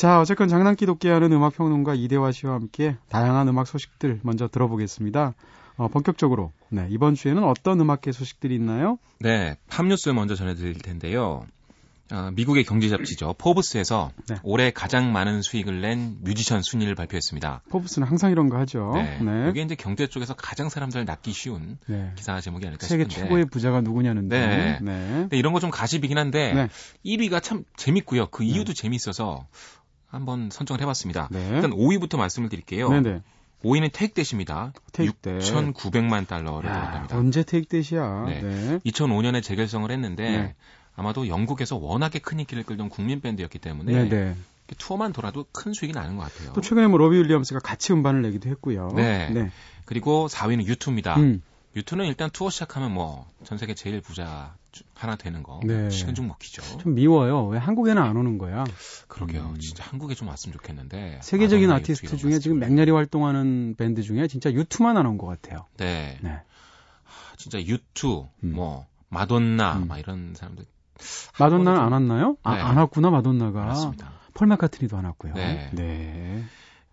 자, 0.00 0.18
어쨌건 0.18 0.48
장난기 0.48 0.86
돋게 0.86 1.10
하는 1.10 1.30
음악평론가 1.30 1.94
이대화 1.94 2.32
씨와 2.32 2.54
함께 2.54 2.96
다양한 3.10 3.46
음악 3.48 3.66
소식들 3.66 4.20
먼저 4.22 4.48
들어보겠습니다. 4.48 5.34
어, 5.76 5.88
본격적으로 5.88 6.52
네, 6.70 6.86
이번 6.88 7.14
주에는 7.14 7.44
어떤 7.44 7.78
음악계 7.80 8.10
소식들이 8.10 8.54
있나요? 8.54 8.98
네, 9.18 9.58
팝 9.68 9.84
뉴스 9.84 10.08
먼저 10.08 10.34
전해드릴 10.34 10.78
텐데요. 10.78 11.44
어, 12.12 12.30
미국의 12.34 12.64
경제 12.64 12.88
잡지죠. 12.88 13.34
포브스에서 13.38 14.10
네. 14.28 14.36
올해 14.42 14.70
가장 14.70 15.12
많은 15.12 15.42
수익을 15.42 15.82
낸 15.82 16.16
뮤지션 16.22 16.62
순위를 16.62 16.94
발표했습니다. 16.94 17.62
포브스는 17.68 18.08
항상 18.08 18.30
이런 18.32 18.48
거 18.48 18.56
하죠. 18.58 18.92
네. 18.94 19.18
네. 19.22 19.50
이게 19.50 19.60
이제 19.62 19.74
경제 19.74 20.06
쪽에서 20.06 20.32
가장 20.34 20.70
사람들 20.70 21.04
낳기 21.04 21.30
쉬운 21.32 21.76
네. 21.86 22.10
기사 22.16 22.40
제목이 22.40 22.66
아닐까 22.66 22.86
세계 22.86 23.02
싶은데. 23.02 23.14
세계 23.14 23.26
최고의 23.28 23.44
부자가 23.44 23.82
누구냐는데. 23.82 24.46
네. 24.46 24.78
네. 24.80 25.28
네. 25.30 25.36
이런 25.38 25.52
거 25.52 25.60
좀 25.60 25.70
가십이긴 25.70 26.16
한데 26.16 26.68
1위가 27.04 27.42
참 27.42 27.64
재밌고요. 27.76 28.28
그 28.30 28.42
이유도 28.44 28.72
재밌어서 28.72 29.46
한번 30.10 30.50
선정을 30.50 30.80
해봤습니다. 30.82 31.28
네. 31.30 31.50
일단 31.54 31.70
5위부터 31.70 32.18
말씀을 32.18 32.48
드릴게요. 32.48 32.88
네네. 32.90 33.22
5위는 33.64 33.90
테이크댓입니다. 33.92 34.72
테이크댓. 34.92 35.40
6,900만 35.40 36.26
달러를 36.26 36.70
들었답니다. 36.70 37.16
언제 37.16 37.42
테이크댓이야? 37.42 38.24
네. 38.26 38.40
네. 38.40 38.78
2005년에 38.86 39.42
재결성을 39.42 39.90
했는데 39.90 40.30
네. 40.30 40.54
아마도 40.96 41.28
영국에서 41.28 41.76
워낙에 41.76 42.18
큰 42.18 42.40
인기를 42.40 42.64
끌던 42.64 42.88
국민 42.88 43.20
밴드였기 43.20 43.58
때문에 43.58 44.08
네네. 44.08 44.36
투어만 44.78 45.12
돌아도 45.12 45.46
큰 45.52 45.72
수익이 45.72 45.92
나는 45.92 46.16
것 46.16 46.22
같아요. 46.22 46.52
또 46.52 46.60
최근에 46.60 46.86
뭐 46.86 46.98
로비 46.98 47.16
윌리엄스가 47.16 47.60
같이 47.60 47.92
음반을 47.92 48.22
내기도 48.22 48.48
했고요. 48.50 48.92
네. 48.94 49.30
네. 49.30 49.50
그리고 49.84 50.28
4위는 50.28 50.64
유투입니다. 50.64 51.16
음. 51.16 51.42
유투는 51.76 52.06
일단 52.06 52.30
투어 52.30 52.50
시작하면 52.50 52.92
뭐 52.92 53.26
전 53.44 53.58
세계 53.58 53.74
제일 53.74 54.00
부자 54.00 54.54
하나 54.94 55.16
되는 55.16 55.42
거 55.42 55.60
네. 55.64 55.88
식은 55.90 56.14
죽 56.14 56.24
먹히죠. 56.26 56.78
좀 56.78 56.94
미워요. 56.94 57.46
왜 57.46 57.58
한국에는 57.58 58.00
안 58.02 58.16
오는 58.16 58.38
거야? 58.38 58.64
그러게요. 59.08 59.52
음. 59.54 59.58
진짜 59.58 59.82
한국에 59.84 60.14
좀 60.14 60.28
왔으면 60.28 60.52
좋겠는데. 60.52 61.20
세계적인 61.22 61.70
아티스트 61.72 62.16
중에 62.16 62.38
지금 62.38 62.58
맹렬히 62.58 62.90
활동하는 62.90 63.74
밴드 63.76 64.02
중에 64.02 64.26
진짜 64.28 64.52
유투만 64.52 64.96
안 64.96 65.06
온 65.06 65.16
것 65.18 65.26
같아요. 65.26 65.66
네. 65.78 66.18
네. 66.22 66.30
하, 66.30 67.36
진짜 67.36 67.58
유투, 67.60 68.28
음. 68.44 68.52
뭐 68.54 68.86
마돈나, 69.08 69.78
음. 69.78 69.88
막 69.88 69.98
이런 69.98 70.34
사람들. 70.36 70.64
마돈나는 71.38 71.80
안 71.80 71.92
왔나요? 71.92 72.36
아, 72.42 72.54
네. 72.54 72.60
안 72.60 72.76
왔구나 72.76 73.10
마돈나가. 73.10 73.64
맞습니다. 73.64 74.12
폴 74.34 74.46
마카트니도 74.48 74.96
안 74.98 75.06
왔고요. 75.06 75.32
네. 75.34 75.70
네. 75.72 76.44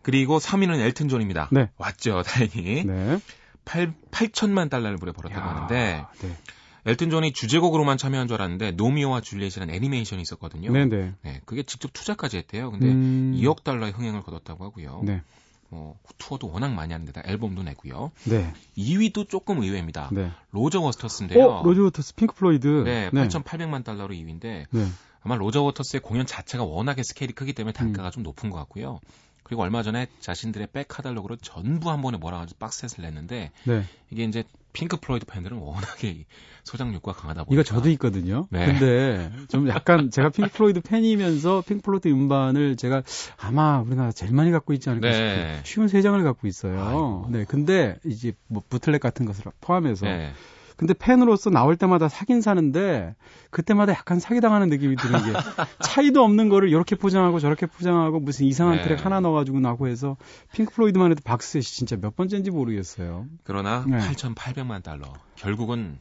그리고 0.02 0.40
3위는 0.40 0.80
엘튼 0.80 1.10
존입니다. 1.10 1.50
네. 1.52 1.70
왔죠, 1.78 2.22
다행히. 2.24 2.86
네. 2.86 3.20
8, 3.68 3.94
8천만 4.12 4.70
달러를 4.70 4.98
무려 4.98 5.12
벌었다고 5.12 5.46
야, 5.46 5.56
하는데 5.56 6.06
네. 6.22 6.38
엘튼 6.86 7.10
존이 7.10 7.34
주제곡으로만 7.34 7.98
참여한 7.98 8.30
줄 8.30 8.36
알았는데 8.36 8.72
노미오와 8.72 9.20
줄리엣이라는 9.20 9.74
애니메이션이 9.74 10.22
있었거든요. 10.22 10.72
네네. 10.72 10.96
네. 10.96 11.14
네, 11.22 11.42
그게 11.46 11.64
직접 11.64 11.92
투자까지 11.92 12.38
했대요. 12.38 12.72
근데 12.72 12.88
음... 12.88 13.38
2억 13.38 13.64
달러의 13.64 13.92
흥행을 13.92 14.24
거뒀다고 14.24 14.64
하고요. 14.64 15.02
네. 15.04 15.22
뭐 15.70 16.00
투어도 16.18 16.50
워낙 16.50 16.74
많이 16.74 16.94
하는 16.94 17.06
데다 17.06 17.24
앨범도 17.26 17.64
내고요. 17.64 18.12
네. 18.24 18.54
2위도 18.78 19.28
조금 19.28 19.62
의외입니다. 19.62 20.10
네. 20.14 20.32
로저 20.52 20.80
워터스인데요. 20.80 21.46
어, 21.46 21.64
로저 21.64 21.84
워터스 21.84 22.16
핑크 22.16 22.36
플로이드. 22.36 22.84
네, 22.86 23.10
8,800만 23.10 23.84
달러로 23.84 24.14
2위인데 24.14 24.66
네. 24.70 24.88
아마 25.22 25.36
로저 25.36 25.62
워터스의 25.64 26.00
공연 26.02 26.26
자체가 26.26 26.64
워낙에 26.64 27.04
스케일이 27.04 27.34
크기 27.34 27.52
때문에 27.52 27.74
단가가 27.74 28.08
음. 28.08 28.12
좀 28.12 28.24
높은 28.24 28.50
것 28.50 28.58
같고요. 28.60 29.02
그리고 29.48 29.64
얼마 29.64 29.82
전에 29.82 30.08
자신들의 30.20 30.68
back 30.74 30.90
catalogue로 30.90 31.38
전부 31.38 31.90
한 31.90 32.02
번에 32.02 32.18
몰아가지고 32.18 32.60
박스셋을 32.60 33.02
냈는데 33.02 33.52
네. 33.64 33.84
이게 34.10 34.26
이제 34.26 34.44
핑크 34.74 34.98
플로이드 34.98 35.26
팬들은 35.26 35.58
워낙에 35.58 36.26
소장 36.66 36.94
욕구가 36.94 37.18
강하다 37.18 37.46
보니까 37.46 37.62
이거 37.62 37.64
저도 37.64 37.90
있거든요. 37.92 38.46
네. 38.52 38.66
근데 38.66 39.32
좀 39.48 39.70
약간 39.70 40.12
제가 40.12 40.30
핑크 40.30 40.52
플로이드 40.52 40.82
팬이면서 40.82 41.64
핑크 41.66 41.82
플로이드 41.82 42.10
음반을 42.10 42.76
제가 42.76 43.04
아마 43.38 43.80
우리나라 43.80 44.12
제일 44.12 44.34
많이 44.34 44.52
갖고 44.52 44.74
있지 44.74 44.90
않을까 44.90 45.10
네. 45.10 45.62
싶은 45.64 45.88
53장을 45.88 46.22
갖고 46.26 46.46
있어요. 46.48 46.84
아이고. 46.84 47.28
네. 47.32 47.46
근데 47.48 47.98
이제 48.06 48.34
뭐 48.48 48.62
bootleg 48.68 49.00
같은 49.00 49.26
것을 49.26 49.46
포함해서 49.62 50.06
네. 50.06 50.34
근데 50.78 50.94
팬으로서 50.94 51.50
나올 51.50 51.76
때마다 51.76 52.08
사긴 52.08 52.40
사는데 52.42 53.16
그때마다 53.50 53.92
약간 53.94 54.20
사기당하는 54.20 54.70
느낌이 54.70 54.96
드는 54.96 55.24
게 55.26 55.34
차이도 55.84 56.24
없는 56.24 56.50
거를 56.50 56.70
이렇게 56.70 56.96
포장하고 56.96 57.40
저렇게 57.40 57.66
포장하고 57.66 58.20
무슨 58.20 58.46
이상한 58.46 58.78
네. 58.78 58.84
트랙 58.84 59.04
하나 59.06 59.20
넣어가지고 59.20 59.60
나고 59.60 59.88
해서 59.88 60.18
핑크 60.54 60.72
플로이드만 60.74 61.12
해도 61.12 61.22
박스셋이 61.24 61.64
진짜 61.64 61.96
몇 61.98 62.16
번째인지 62.16 62.52
모르겠어요. 62.52 63.26
그러나 63.44 63.84
네. 63.88 63.98
8,800만 63.98 64.84
달러 64.84 65.12
결국은 65.36 66.00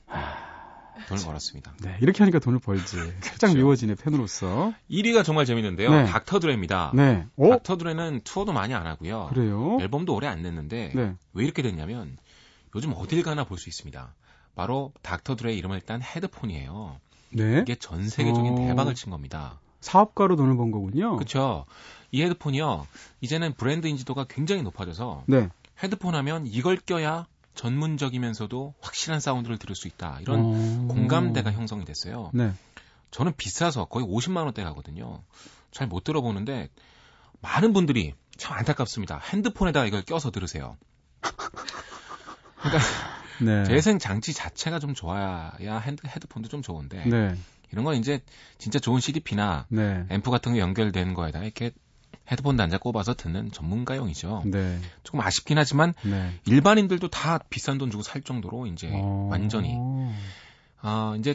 돈을 1.09 1.25
벌었습니다. 1.25 1.75
네, 1.83 1.97
이렇게 2.00 2.18
하니까 2.25 2.38
돈을 2.38 2.59
벌지. 2.59 2.97
살짝 3.21 3.50
그렇죠. 3.50 3.56
미워지네 3.56 3.95
팬으로서. 3.97 4.73
1위가 4.90 5.25
정말 5.25 5.45
재밌는데요. 5.47 5.90
네. 5.90 6.04
닥터 6.06 6.38
드레입니다. 6.40 6.92
네. 6.95 7.26
어? 7.37 7.50
닥터 7.50 7.76
드레는 7.76 8.23
투어도 8.25 8.52
많이 8.52 8.75
안 8.75 8.87
하고요. 8.87 9.28
그래요? 9.33 9.78
앨범도 9.80 10.14
오래 10.14 10.26
안 10.26 10.42
냈는데 10.42 10.92
네. 10.95 11.14
왜 11.35 11.45
이렇게 11.45 11.62
됐냐면 11.62 12.16
요즘 12.75 12.92
어딜 12.97 13.23
가나 13.23 13.45
볼 13.45 13.59
수 13.59 13.68
있습니다. 13.68 14.14
바로 14.56 14.92
닥터 15.02 15.36
드레의 15.36 15.56
이름을 15.58 15.82
딴 15.82 16.02
헤드폰이에요. 16.02 16.98
네. 17.30 17.60
이게 17.60 17.76
전 17.76 18.08
세계적인 18.08 18.52
어... 18.54 18.56
대박을 18.56 18.94
친 18.94 19.10
겁니다. 19.10 19.60
사업가로 19.80 20.34
돈을 20.34 20.56
번 20.56 20.72
거군요. 20.72 21.16
그렇죠. 21.16 21.66
이 22.10 22.22
헤드폰이요. 22.22 22.86
이제는 23.20 23.52
브랜드 23.52 23.86
인지도가 23.86 24.25
굉장히 24.28 24.62
높아져서 24.62 25.25
네. 25.26 25.48
헤드폰 25.82 26.14
하면 26.16 26.46
이걸 26.46 26.76
껴야 26.76 27.26
전문적이면서도 27.54 28.75
확실한 28.80 29.20
사운드를 29.20 29.58
들을 29.58 29.76
수 29.76 29.86
있다. 29.86 30.18
이런 30.22 30.40
어... 30.40 30.88
공감대가 30.88 31.52
형성이 31.52 31.84
됐어요. 31.84 32.30
네. 32.32 32.52
저는 33.10 33.34
비싸서 33.36 33.84
거의 33.84 34.06
50만 34.06 34.38
원대 34.44 34.64
가거든요. 34.64 35.22
잘 35.70 35.86
못 35.86 36.04
들어보는데 36.04 36.70
많은 37.42 37.75
분들이 37.75 38.14
참 38.38 38.56
안타깝습니다. 38.56 39.18
핸드폰에다가 39.18 39.84
이걸 39.86 40.02
껴서 40.02 40.30
들으세요. 40.30 40.78
그러니까 42.60 42.78
네. 43.40 43.64
재생 43.64 43.99
장치 43.99 44.33
자체가 44.33 44.78
좀 44.78 44.95
좋아야 44.95 45.52
핸드, 45.61 46.07
헤드폰도 46.07 46.49
좀 46.49 46.62
좋은데 46.62 47.05
네. 47.05 47.35
이런 47.73 47.85
건 47.85 47.97
이제 47.97 48.21
진짜 48.59 48.78
좋은 48.78 49.00
CDP나 49.00 49.66
네. 49.69 50.07
앰프 50.11 50.31
같은 50.31 50.52
거 50.52 50.59
연결된 50.59 51.14
거에다 51.14 51.43
이렇게 51.43 51.73
헤드폰 52.31 52.57
단자 52.57 52.78
꼽아서 52.78 53.14
듣는 53.14 53.52
전문가용이죠. 53.52 54.43
네. 54.47 54.81
조금 55.05 55.21
아쉽긴 55.21 55.59
하지만 55.59 55.95
네. 56.02 56.33
일반인들도 56.47 57.09
다 57.09 57.38
비싼 57.50 57.78
돈 57.78 57.90
주고 57.90 58.02
살 58.02 58.23
정도로 58.23 58.66
이제 58.66 58.90
오. 58.90 58.97
어. 58.97 59.28
완전히 59.31 59.76
아 60.81 61.14
이제 61.19 61.35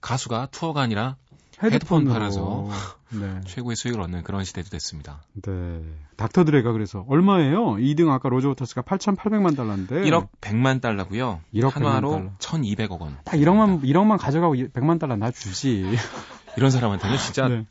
가수가 0.00 0.48
투어가 0.50 0.82
아니라 0.82 1.16
헤드폰 1.62 2.04
팔아서 2.06 2.68
네. 3.10 3.40
최고의 3.46 3.76
수익을 3.76 4.00
얻는 4.00 4.22
그런 4.24 4.44
시대도 4.44 4.70
됐습니다. 4.70 5.22
네. 5.42 5.80
닥터 6.16 6.44
드레가 6.44 6.72
그래서 6.72 7.04
얼마예요? 7.08 7.74
2등 7.76 8.10
아까 8.10 8.28
로저 8.28 8.48
워터스가 8.48 8.82
8,800만 8.82 9.56
달러인데 9.56 10.02
1억 10.02 10.28
100만 10.40 10.80
달러고요. 10.80 11.40
1억 11.54 11.72
한화로 11.72 12.32
1,200억 12.38 13.00
원. 13.00 13.16
다 13.24 13.36
1억만 13.36 13.82
1억만 13.82 14.18
가져가고 14.18 14.54
100만 14.54 14.98
달러 14.98 15.16
나 15.16 15.30
주지. 15.30 15.84
이런 16.56 16.70
사람한테는 16.70 17.18
진짜 17.18 17.48
네. 17.48 17.66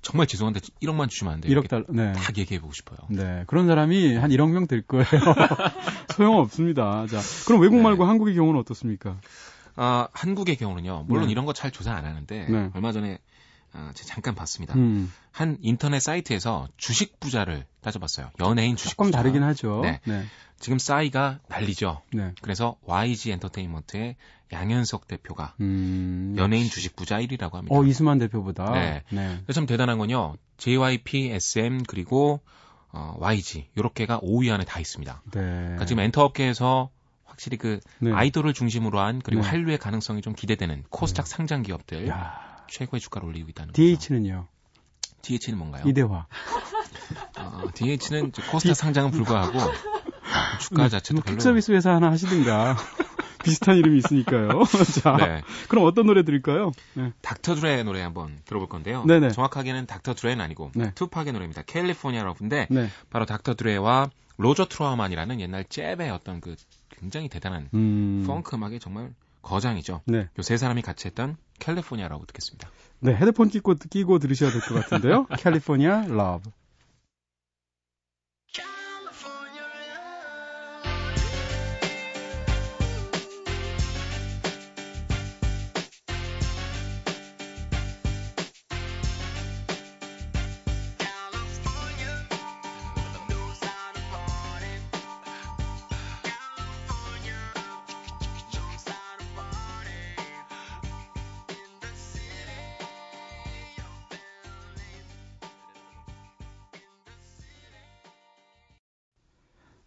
정말 0.00 0.26
죄송한데 0.26 0.60
1억만 0.82 1.08
주시면 1.10 1.34
안 1.34 1.40
돼요. 1.42 1.52
1억 1.60 1.68
달러. 1.68 1.84
네. 1.90 2.12
다 2.12 2.32
얘기해 2.36 2.60
보고 2.60 2.72
싶어요. 2.72 2.98
네. 3.10 3.44
그런 3.46 3.66
사람이 3.66 4.16
한 4.16 4.30
1억 4.30 4.50
명 4.50 4.66
될 4.66 4.82
거예요. 4.82 5.06
소용 6.16 6.38
없습니다. 6.38 7.06
자, 7.08 7.20
그럼 7.46 7.60
외국 7.60 7.76
네. 7.76 7.82
말고 7.82 8.04
한국의 8.04 8.34
경우는 8.34 8.58
어떻습니까? 8.60 9.16
아, 9.76 10.08
한국의 10.12 10.56
경우는요. 10.56 11.04
물론 11.08 11.26
네. 11.26 11.32
이런 11.32 11.44
거 11.44 11.52
잘 11.52 11.70
조사 11.70 11.92
안 11.94 12.04
하는데 12.04 12.46
네. 12.48 12.70
얼마 12.74 12.92
전에 12.92 13.18
아, 13.72 13.90
제가 13.94 14.08
잠깐 14.08 14.34
봤습니다. 14.34 14.74
음. 14.74 15.12
한 15.32 15.58
인터넷 15.60 16.00
사이트에서 16.00 16.68
주식 16.76 17.20
부자를 17.20 17.66
따져봤어요. 17.82 18.30
연예인 18.40 18.76
주식 18.76 18.90
조금 18.92 19.06
부자. 19.06 19.18
다르긴 19.18 19.42
하죠. 19.42 19.80
네. 19.82 20.00
네. 20.04 20.24
지금 20.58 20.78
싸이가 20.78 21.40
난리죠. 21.48 22.00
네. 22.14 22.32
그래서 22.40 22.76
YG 22.82 23.32
엔터테인먼트의 23.32 24.16
양현석 24.52 25.06
대표가 25.08 25.54
음... 25.60 26.34
연예인 26.38 26.68
주식 26.70 26.96
부자 26.96 27.18
1위라고 27.18 27.52
합니다. 27.52 27.74
어, 27.76 27.84
이수만 27.84 28.18
대표보다. 28.18 28.70
네. 28.72 29.02
네. 29.10 29.40
참 29.52 29.66
대단한 29.66 29.98
건요. 29.98 30.36
JYP, 30.56 31.30
SM 31.32 31.82
그리고 31.86 32.40
어, 32.92 33.14
YG 33.18 33.68
요렇게가 33.76 34.20
5위 34.20 34.50
안에 34.54 34.64
다 34.64 34.80
있습니다. 34.80 35.22
네. 35.32 35.40
그러니까 35.40 35.84
지금 35.84 36.02
엔터업계에서 36.04 36.90
확실히 37.26 37.58
그 37.58 37.80
네. 37.98 38.12
아이돌을 38.12 38.54
중심으로 38.54 38.98
한 38.98 39.20
그리고 39.22 39.42
네. 39.42 39.48
한류의 39.48 39.78
가능성이 39.78 40.22
좀 40.22 40.34
기대되는 40.34 40.84
코스닥 40.90 41.26
네. 41.26 41.30
상장 41.30 41.62
기업들 41.62 42.08
야. 42.08 42.64
최고의 42.68 43.00
주가를 43.00 43.28
올리고 43.28 43.50
있다는 43.50 43.72
DH는요? 43.74 44.48
DH는 45.22 45.58
뭔가요? 45.58 45.84
이대화. 45.86 46.26
어, 47.38 47.62
DH는 47.74 48.32
코스닥 48.50 48.76
상장은 48.76 49.10
불과하고 49.10 49.58
주가 50.60 50.84
네, 50.84 50.88
자체도 50.88 51.14
뭐 51.14 51.22
별로. 51.24 51.40
서비스 51.40 51.72
회사 51.72 51.94
하나 51.94 52.10
하시든가. 52.10 52.76
비슷한 53.44 53.76
이름이 53.76 53.98
있으니까요. 53.98 54.64
자, 55.02 55.16
네. 55.18 55.42
그럼 55.68 55.84
어떤 55.84 56.06
노래 56.06 56.24
들을까요? 56.24 56.72
네. 56.94 57.12
닥터 57.22 57.54
드레의 57.54 57.84
노래 57.84 58.02
한번 58.02 58.40
들어볼 58.44 58.68
건데요. 58.68 59.04
네네. 59.04 59.30
정확하게는 59.30 59.86
닥터 59.86 60.14
드레는 60.14 60.44
아니고 60.44 60.72
네. 60.74 60.90
투팍의 60.96 61.32
노래입니다. 61.32 61.62
California 61.62 62.24
Love인데 62.24 62.66
네. 62.70 62.90
바로 63.08 63.24
닥터 63.24 63.54
드레와 63.54 64.10
로저 64.36 64.66
트라우만이라는 64.66 65.40
옛날 65.40 65.64
잽의 65.64 66.10
어떤 66.10 66.40
그 66.40 66.56
굉장히 66.98 67.28
대단한 67.28 67.68
음... 67.74 68.24
펑크 68.26 68.56
음악의 68.56 68.80
정말 68.80 69.12
거장이죠. 69.42 70.02
네. 70.06 70.28
요 70.38 70.47
세 70.47 70.56
사람이 70.56 70.82
같이 70.82 71.06
했던 71.06 71.36
California 71.60 72.07
Love 72.07 72.26
듣겠습니다. 72.26 72.68
네, 73.00 73.14
헤드폰 73.14 73.48
끼고 73.48 73.74
끼고 73.90 74.18
들으셔야 74.18 74.50
될 74.50 74.60
것 74.62 74.74
같은데요. 74.74 75.26
California 75.38 76.06
Love. 76.08 76.50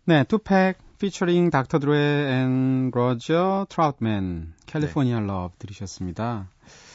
네, 0.10 0.24
투팩 0.24 0.80
피처링 0.98 1.52
닥터 1.52 1.78
드레 1.78 2.42
and 2.42 2.90
로저 2.90 3.68
트라우트맨 3.70 4.56
California 4.66 5.20
네. 5.20 5.28
Love 5.28 5.56
들으셨습니다. 5.60 6.50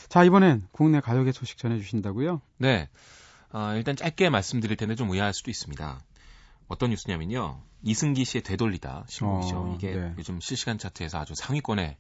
자, 0.08 0.24
이번엔 0.24 0.66
국내 0.72 0.98
가요계 0.98 1.30
소식 1.30 1.56
전해 1.56 1.78
주신다고요? 1.78 2.40
네. 2.58 2.88
어, 3.52 3.74
일단 3.76 3.94
짧게 3.94 4.30
말씀드릴 4.30 4.76
텐데 4.76 4.96
좀 4.96 5.10
의아할 5.10 5.32
수도 5.32 5.52
있습니다. 5.52 6.00
어떤 6.66 6.90
뉴스냐면요. 6.90 7.60
이승기 7.84 8.24
씨의 8.24 8.42
되돌리다 8.42 9.04
신곡이죠. 9.06 9.58
어, 9.58 9.74
이게 9.76 9.94
네. 9.94 10.12
요즘 10.18 10.40
실시간 10.40 10.76
차트에서 10.76 11.20
아주 11.20 11.34
상위권에 11.36 11.96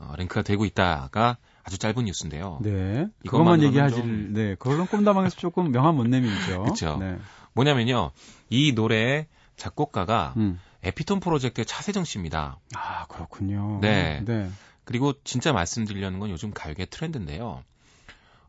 어, 0.00 0.12
랭크가 0.18 0.42
되고 0.42 0.66
있다가 0.66 1.38
아주 1.64 1.78
짧은 1.78 2.04
뉴스인데요. 2.04 2.58
네. 2.60 3.08
이것만 3.24 3.62
얘기하지. 3.62 3.96
좀... 3.96 4.34
네. 4.34 4.54
그걸로 4.56 4.84
꿈다방에서 4.84 5.34
조금 5.36 5.72
명함 5.72 5.96
못 5.96 6.06
내밀죠. 6.08 6.60
그렇죠. 6.64 6.98
네. 6.98 7.16
뭐냐면요. 7.54 8.10
이 8.50 8.74
노래 8.74 9.28
작곡가가 9.56 10.34
음. 10.36 10.60
에피톤 10.82 11.20
프로젝트의 11.20 11.64
차세정 11.64 12.04
씨입니다. 12.04 12.58
아, 12.74 13.06
그렇군요. 13.06 13.78
네. 13.80 14.22
네. 14.24 14.50
그리고 14.84 15.14
진짜 15.24 15.52
말씀드리려는 15.52 16.18
건 16.18 16.30
요즘 16.30 16.52
가요계 16.52 16.86
트렌드인데요. 16.86 17.62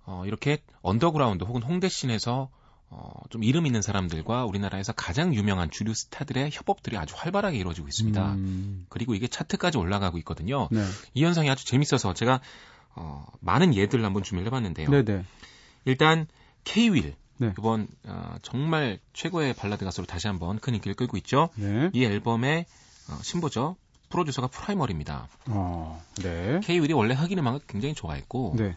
어, 0.05 0.23
이렇게 0.25 0.57
언더그라운드 0.81 1.43
혹은 1.43 1.61
홍대 1.61 1.89
scene에서 1.89 2.49
어, 2.89 3.11
좀 3.29 3.43
이름 3.43 3.65
있는 3.65 3.81
사람들과 3.81 4.45
우리나라에서 4.45 4.93
가장 4.93 5.33
유명한 5.33 5.71
주류 5.71 5.93
스타들의 5.93 6.51
협업들이 6.51 6.97
아주 6.97 7.15
활발하게 7.17 7.57
이루어지고 7.57 7.87
있습니다. 7.87 8.33
음. 8.33 8.85
그리고 8.89 9.15
이게 9.15 9.27
차트까지 9.27 9.77
올라가고 9.77 10.17
있거든요. 10.19 10.67
네. 10.71 10.83
이 11.13 11.23
현상이 11.23 11.49
아주 11.49 11.65
재밌어서 11.65 12.13
제가 12.13 12.41
어, 12.95 13.25
많은 13.39 13.73
예들을 13.73 14.03
한번 14.05 14.21
준비를 14.21 14.47
해봤는데요. 14.47 14.89
네네. 14.89 15.23
일단 15.85 16.27
K-윌 16.63 17.15
네. 17.37 17.53
이번 17.57 17.87
어, 18.05 18.35
정말 18.41 18.99
최고의 19.13 19.53
발라드 19.53 19.85
가수로 19.85 20.05
다시 20.05 20.27
한번 20.27 20.59
큰 20.59 20.75
인기를 20.75 20.95
끌고 20.95 21.17
있죠. 21.17 21.49
네. 21.55 21.89
이 21.93 22.03
앨범의 22.03 22.65
어, 23.09 23.19
신보죠. 23.21 23.75
프로듀서가 24.09 24.47
프라이머리입니다. 24.47 25.27
어, 25.47 26.03
네. 26.21 26.59
K-윌이 26.63 26.93
원래 26.93 27.15
흑인 27.15 27.39
음악을 27.39 27.61
굉장히 27.67 27.95
좋아했고 27.95 28.55
네. 28.57 28.75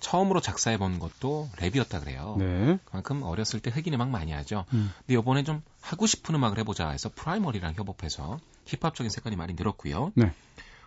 처음으로 0.00 0.40
작사해 0.40 0.78
본 0.78 0.98
것도 0.98 1.48
랩이었다 1.56 2.00
그래요. 2.00 2.36
네. 2.38 2.78
그만큼 2.84 3.22
어렸을 3.22 3.60
때 3.60 3.70
흑인 3.70 3.94
음악 3.94 4.10
많이 4.10 4.32
하죠. 4.32 4.64
음. 4.72 4.90
근데 5.06 5.20
이번에 5.20 5.42
좀 5.42 5.62
하고 5.80 6.06
싶은 6.06 6.34
음악을 6.34 6.58
해보자 6.58 6.88
해서 6.90 7.10
프라이머리랑 7.14 7.74
협업해서 7.76 8.38
힙합적인 8.66 9.10
색깔이 9.10 9.36
많이 9.36 9.54
늘었고요. 9.54 10.12
네. 10.14 10.32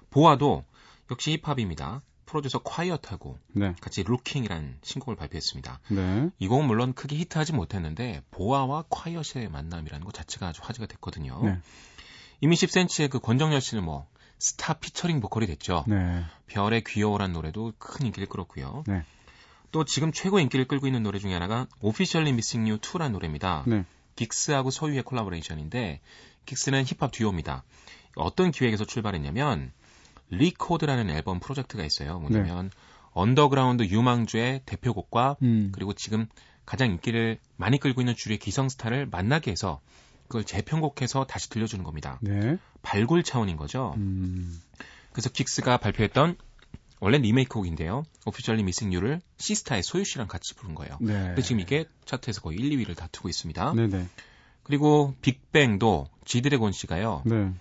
보아도 0.09 0.63
역시 1.11 1.39
힙합입니다. 1.43 2.01
프로듀서 2.31 2.59
콰이어트하고 2.59 3.37
네. 3.49 3.75
같이 3.81 4.03
Lookin'이라는 4.03 4.77
신곡을 4.81 5.17
발표했습니다. 5.17 5.79
네. 5.89 6.29
이 6.39 6.47
곡은 6.47 6.65
물론 6.65 6.93
크게 6.93 7.17
히트하지 7.17 7.51
못했는데 7.51 8.23
보아와 8.31 8.85
콰이어트의 8.87 9.49
만남이라는 9.49 10.05
것 10.05 10.13
자체가 10.13 10.47
아주 10.47 10.61
화제가 10.63 10.85
됐거든요. 10.85 11.41
네. 11.43 11.59
이미 12.39 12.55
10cm의 12.55 13.09
그 13.09 13.19
권정열 13.19 13.59
씨는 13.59 13.83
뭐 13.83 14.07
스타 14.39 14.73
피처링 14.73 15.19
보컬이 15.19 15.45
됐죠. 15.45 15.83
네. 15.87 16.23
별의 16.47 16.85
귀여워란 16.85 17.33
노래도 17.33 17.73
큰 17.77 18.05
인기를 18.05 18.29
끌었고요. 18.29 18.85
네. 18.87 19.03
또 19.73 19.83
지금 19.83 20.13
최고 20.13 20.39
인기를 20.39 20.69
끌고 20.69 20.87
있는 20.87 21.03
노래 21.03 21.19
중에 21.19 21.33
하나가 21.33 21.67
Officially 21.81 22.31
Missing 22.31 22.69
You 22.69 22.79
2라는 22.79 23.11
노래입니다. 23.11 23.65
네. 23.67 23.83
긱스하고 24.15 24.71
소유의 24.71 25.03
collaboration인데 25.03 25.99
긱스는 26.45 26.85
힙합 26.85 27.11
듀오입니다. 27.11 27.65
어떤 28.15 28.51
기획에서 28.51 28.85
출발했냐면 28.85 29.73
Re;code라는 30.31 31.09
앨범 31.09 31.39
프로젝트가 31.39 31.83
있어요. 31.85 32.19
뭐냐면 32.19 32.65
네. 32.65 32.77
언더그라운드 33.13 33.83
유망주의 33.83 34.61
대표곡과 34.65 35.37
음. 35.41 35.71
그리고 35.73 35.93
지금 35.93 36.27
가장 36.65 36.91
인기를 36.91 37.37
많이 37.57 37.77
끌고 37.77 38.01
있는 38.01 38.15
주류의 38.15 38.39
기성스타를 38.39 39.07
만나게 39.07 39.51
해서 39.51 39.81
그걸 40.27 40.45
재편곡해서 40.45 41.25
다시 41.25 41.49
들려주는 41.49 41.83
겁니다. 41.83 42.17
네. 42.21 42.57
발굴 42.81 43.23
차원인 43.23 43.57
거죠. 43.57 43.93
음. 43.97 44.61
그래서 45.11 45.29
긱스가 45.29 45.77
발표했던 45.77 46.37
원래 47.01 47.17
리메이크 47.17 47.53
곡인데요. 47.53 48.03
Officially 48.25 48.63
Missing 48.63 48.93
You를 48.93 49.19
시스타의 49.37 49.83
소유 49.83 50.05
씨랑 50.05 50.27
같이 50.27 50.55
부른 50.55 50.75
거예요. 50.75 50.97
네. 51.01 51.13
근데 51.13 51.41
지금 51.41 51.59
이게 51.59 51.85
차트에서 52.05 52.41
거의 52.41 52.59
1, 52.59 52.77
2위를 52.77 52.95
다투고 52.95 53.27
있습니다. 53.27 53.73
네네. 53.73 53.97
네. 53.97 54.07
그리고 54.63 55.15
빅뱅도 55.21 56.07
지드래곤 56.23 56.71
씨가요. 56.71 57.23
네. 57.25 57.51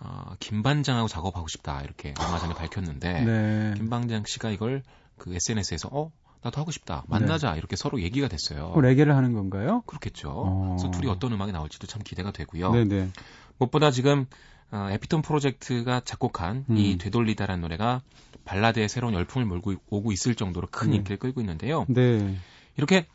어, 0.00 0.34
김반장하고 0.40 1.08
작업하고 1.08 1.48
싶다 1.48 1.82
이렇게 1.82 2.14
얼마 2.18 2.38
전에 2.38 2.54
밝혔는데 2.54 3.20
네. 3.24 3.74
김반장 3.76 4.24
씨가 4.26 4.50
이걸 4.50 4.82
그 5.16 5.34
SNS에서 5.34 5.88
어 5.92 6.10
나도 6.42 6.60
하고 6.60 6.70
싶다 6.70 7.04
만나자 7.08 7.52
네. 7.52 7.58
이렇게 7.58 7.76
서로 7.76 8.00
얘기가 8.02 8.28
됐어요. 8.28 8.66
어, 8.66 8.80
레게를 8.80 9.16
하는 9.16 9.32
건가요? 9.32 9.82
그렇겠죠. 9.86 10.30
어. 10.30 10.76
그래서 10.76 10.90
둘이 10.90 11.10
어떤 11.10 11.32
음악이 11.32 11.52
나올지도 11.52 11.86
참 11.86 12.02
기대가 12.02 12.32
되고요. 12.32 12.72
네네. 12.72 12.84
네. 12.84 13.10
무엇보다 13.58 13.90
지금 13.90 14.26
어, 14.70 14.88
에피톤 14.90 15.22
프로젝트가 15.22 16.00
작곡한 16.00 16.66
음. 16.68 16.76
이 16.76 16.98
되돌리다라는 16.98 17.62
노래가 17.62 18.02
발라드의 18.44 18.88
새로운 18.88 19.14
열풍을 19.14 19.46
몰고 19.46 19.74
오고 19.88 20.12
있을 20.12 20.34
정도로 20.34 20.68
큰 20.70 20.90
네. 20.90 20.96
인기를 20.96 21.18
끌고 21.18 21.40
있는데요. 21.40 21.86
네. 21.88 22.36
이렇게 22.76 23.06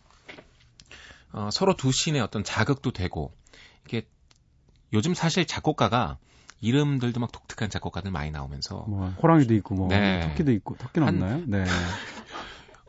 어, 1.31 1.49
서로 1.51 1.75
두 1.75 1.91
신의 1.91 2.21
어떤 2.21 2.43
자극도 2.43 2.91
되고 2.91 3.31
이게 3.85 4.07
요즘 4.93 5.13
사실 5.13 5.45
작곡가가 5.45 6.17
이름들도 6.61 7.19
막 7.19 7.31
독특한 7.31 7.69
작곡가들 7.69 8.11
많이 8.11 8.31
나오면서 8.31 8.85
뭐 8.87 9.07
호랑이도 9.21 9.53
있고 9.55 9.75
뭐 9.75 9.87
네. 9.87 10.21
토끼도 10.29 10.51
있고 10.53 10.75
토끼는 10.77 11.07
한, 11.07 11.15
없나요? 11.15 11.43
네. 11.45 11.63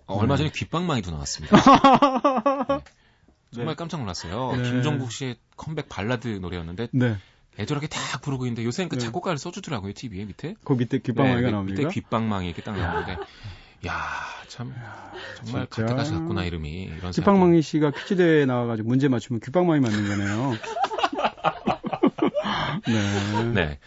어, 0.07 0.17
얼마 0.17 0.37
전에 0.37 0.51
귓방망이도 0.51 1.11
나왔습니다. 1.13 1.57
네. 3.51 3.55
정말 3.55 3.75
네. 3.75 3.77
깜짝 3.77 4.01
놀랐어요. 4.01 4.57
네. 4.57 4.63
김종국 4.63 5.13
씨의 5.13 5.37
컴백 5.57 5.89
발라드 5.89 6.29
노래였는데 6.29 6.89
네. 6.93 7.17
애절하게 7.59 7.89
딱 7.89 8.21
부르고 8.23 8.47
있는데 8.47 8.65
요새는 8.65 8.89
그 8.89 8.97
네. 8.97 9.05
작곡가를 9.05 9.39
써주더라고요 9.39 9.93
TV에 9.93 10.25
밑에. 10.25 10.55
그 10.65 10.73
밑에 10.73 10.99
귓방망이가 10.99 11.41
네, 11.41 11.51
나옵니까? 11.51 11.83
밑에 11.83 11.95
귓방망이 11.95 12.47
이렇게 12.47 12.63
딱 12.63 12.77
나오는데. 12.77 13.19
야, 13.87 13.95
참 14.49 14.75
정말 15.43 15.67
가택하시 15.67 16.13
같구나 16.13 16.45
이름이 16.45 16.91
이런 16.99 17.13
귓방망이 17.13 17.63
씨가 17.63 17.93
퀴즈 17.93 18.17
대회에 18.17 18.45
나와가지고 18.45 18.89
문제 18.89 19.09
맞추면 19.09 19.41
귓방망이 19.41 19.81
맞는 19.81 20.09
거네요. 20.09 20.53
네. 22.87 23.45
네. 23.55 23.79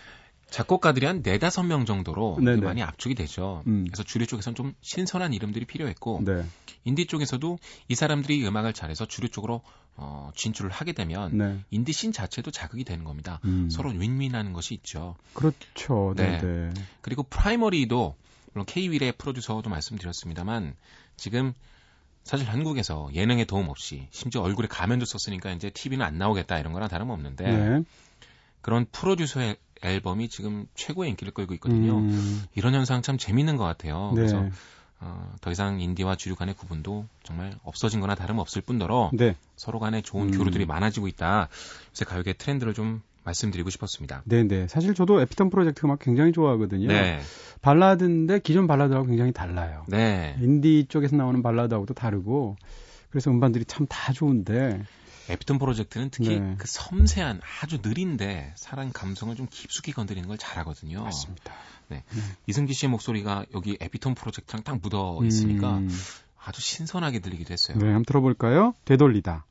작곡가들이 0.49 1.07
한 1.07 1.21
네다섯 1.23 1.65
명 1.65 1.85
정도로 1.85 2.37
많이 2.37 2.83
압축이 2.83 3.15
되죠. 3.15 3.63
음. 3.65 3.85
그래서 3.87 4.03
주류 4.03 4.27
쪽에서는 4.27 4.55
좀 4.55 4.75
신선한 4.81 5.33
이름들이 5.33 5.65
필요했고 5.65 6.21
네. 6.23 6.45
인디 6.83 7.07
쪽에서도 7.07 7.57
이 7.87 7.95
사람들이 7.95 8.45
음악을 8.45 8.73
잘해서 8.73 9.07
주류 9.07 9.29
쪽으로 9.29 9.61
어, 9.95 10.31
진출을 10.35 10.69
하게 10.69 10.91
되면 10.93 11.35
네. 11.35 11.59
인디 11.71 11.91
씬 11.91 12.11
자체도 12.11 12.51
자극이 12.51 12.83
되는 12.83 13.03
겁니다. 13.03 13.39
음. 13.45 13.69
서로 13.71 13.89
윈윈하는 13.89 14.53
것이 14.53 14.75
있죠. 14.75 15.15
그렇죠. 15.33 16.13
네. 16.15 16.37
네. 16.37 16.69
그리고 17.01 17.23
프라이머리도 17.23 18.15
물론 18.53 18.65
K-윌의 18.67 19.13
프로듀서도 19.17 19.67
말씀드렸습니다만 19.69 20.75
지금 21.17 21.53
사실 22.23 22.47
한국에서 22.47 23.09
예능에 23.13 23.45
도움 23.45 23.69
없이 23.69 24.07
심지어 24.11 24.41
얼굴에 24.41 24.67
가면도 24.67 25.05
썼으니까 25.05 25.51
이제 25.51 25.69
TV는 25.69 26.05
안 26.05 26.17
나오겠다 26.17 26.59
이런 26.59 26.73
거랑 26.73 26.89
다름없는데 26.89 27.43
네. 27.43 27.83
그런 28.63 28.87
프로듀서의 28.91 29.57
앨범이 29.83 30.29
지금 30.29 30.65
최고의 30.73 31.11
인기를 31.11 31.33
끌고 31.33 31.53
있거든요. 31.55 31.97
음. 31.99 32.43
이런 32.55 32.73
현상 32.73 33.01
참 33.03 33.17
재밌는 33.19 33.57
것 33.57 33.63
같아요. 33.65 34.09
네. 34.15 34.21
그래서 34.21 34.45
어, 35.01 35.35
더 35.41 35.51
이상 35.51 35.81
인디와 35.81 36.15
주류 36.15 36.35
간의 36.35 36.55
구분도 36.55 37.05
정말 37.23 37.53
없어진 37.63 37.99
거나 37.99 38.15
다름없을 38.15 38.61
뿐더러 38.61 39.11
네. 39.13 39.35
서로 39.57 39.79
간에 39.79 40.01
좋은 40.01 40.27
음. 40.27 40.37
교류들이 40.37 40.65
많아지고 40.65 41.07
있다. 41.09 41.49
요새 41.91 42.05
가요계 42.05 42.33
트렌드를 42.33 42.73
좀 42.73 43.01
말씀드리고 43.25 43.69
싶었습니다. 43.69 44.21
네네. 44.25 44.47
네. 44.47 44.67
사실 44.69 44.93
저도 44.93 45.19
에피톤 45.21 45.49
프로젝트 45.49 45.85
음악 45.85 45.99
굉장히 45.99 46.31
좋아하거든요. 46.31 46.87
네. 46.87 47.19
발라드인데 47.61 48.39
기존 48.39 48.67
발라드하고 48.67 49.07
굉장히 49.07 49.33
달라요. 49.33 49.83
네. 49.89 50.37
인디 50.41 50.85
쪽에서 50.87 51.15
나오는 51.17 51.41
발라드하고도 51.43 51.93
다르고 51.93 52.55
그래서 53.09 53.29
음반들이 53.29 53.65
참 53.65 53.85
다 53.87 54.13
좋은데 54.13 54.81
에피톤 55.29 55.57
프로젝트는 55.57 56.09
특히 56.09 56.39
네. 56.39 56.55
그 56.57 56.67
섬세한 56.67 57.41
아주 57.61 57.79
느린데 57.81 58.53
사람 58.55 58.91
감성을 58.91 59.35
좀 59.35 59.47
깊숙이 59.49 59.91
건드리는 59.93 60.27
걸 60.27 60.37
잘하거든요. 60.37 61.03
맞습니다. 61.03 61.53
네. 61.87 62.03
네. 62.09 62.21
이승기 62.47 62.73
씨의 62.73 62.89
목소리가 62.89 63.45
여기 63.53 63.77
에피톤 63.79 64.15
프로젝트랑 64.15 64.63
딱 64.63 64.79
묻어 64.81 65.19
있으니까 65.23 65.77
음. 65.77 65.89
아주 66.43 66.61
신선하게 66.61 67.19
들리기도 67.19 67.53
했어요. 67.53 67.77
네, 67.77 67.85
한번 67.85 68.03
들어볼까요? 68.05 68.73
되돌리다. 68.85 69.45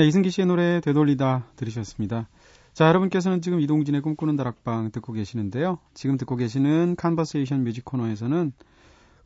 네, 0.00 0.06
이승기 0.06 0.30
씨의 0.30 0.46
노래 0.46 0.80
되돌리다 0.80 1.44
들으셨습니다. 1.56 2.26
자, 2.72 2.88
여러분께서는 2.88 3.42
지금 3.42 3.60
이동진의 3.60 4.00
꿈꾸는 4.00 4.34
다락방 4.34 4.92
듣고 4.92 5.12
계시는데요. 5.12 5.78
지금 5.92 6.16
듣고 6.16 6.36
계시는 6.36 6.96
Conversation 6.96 7.64
Music 7.64 7.84
코너에서는 7.84 8.50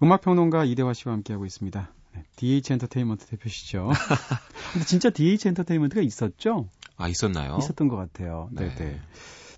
음악평론가 0.03 0.65
이대화 0.65 0.93
씨와 0.93 1.15
함께하고 1.15 1.47
있습니다. 1.47 1.93
네, 2.17 2.25
DH 2.35 2.73
엔터테인먼트 2.73 3.27
대표시죠. 3.27 3.89
근데 4.73 4.85
진짜 4.85 5.11
DH 5.11 5.47
엔터테인먼트가 5.47 6.03
있었죠? 6.03 6.69
아, 6.97 7.07
있었나요? 7.07 7.57
있었던 7.61 7.87
것 7.87 7.95
같아요. 7.95 8.49
네, 8.51 8.75
네. 8.75 9.01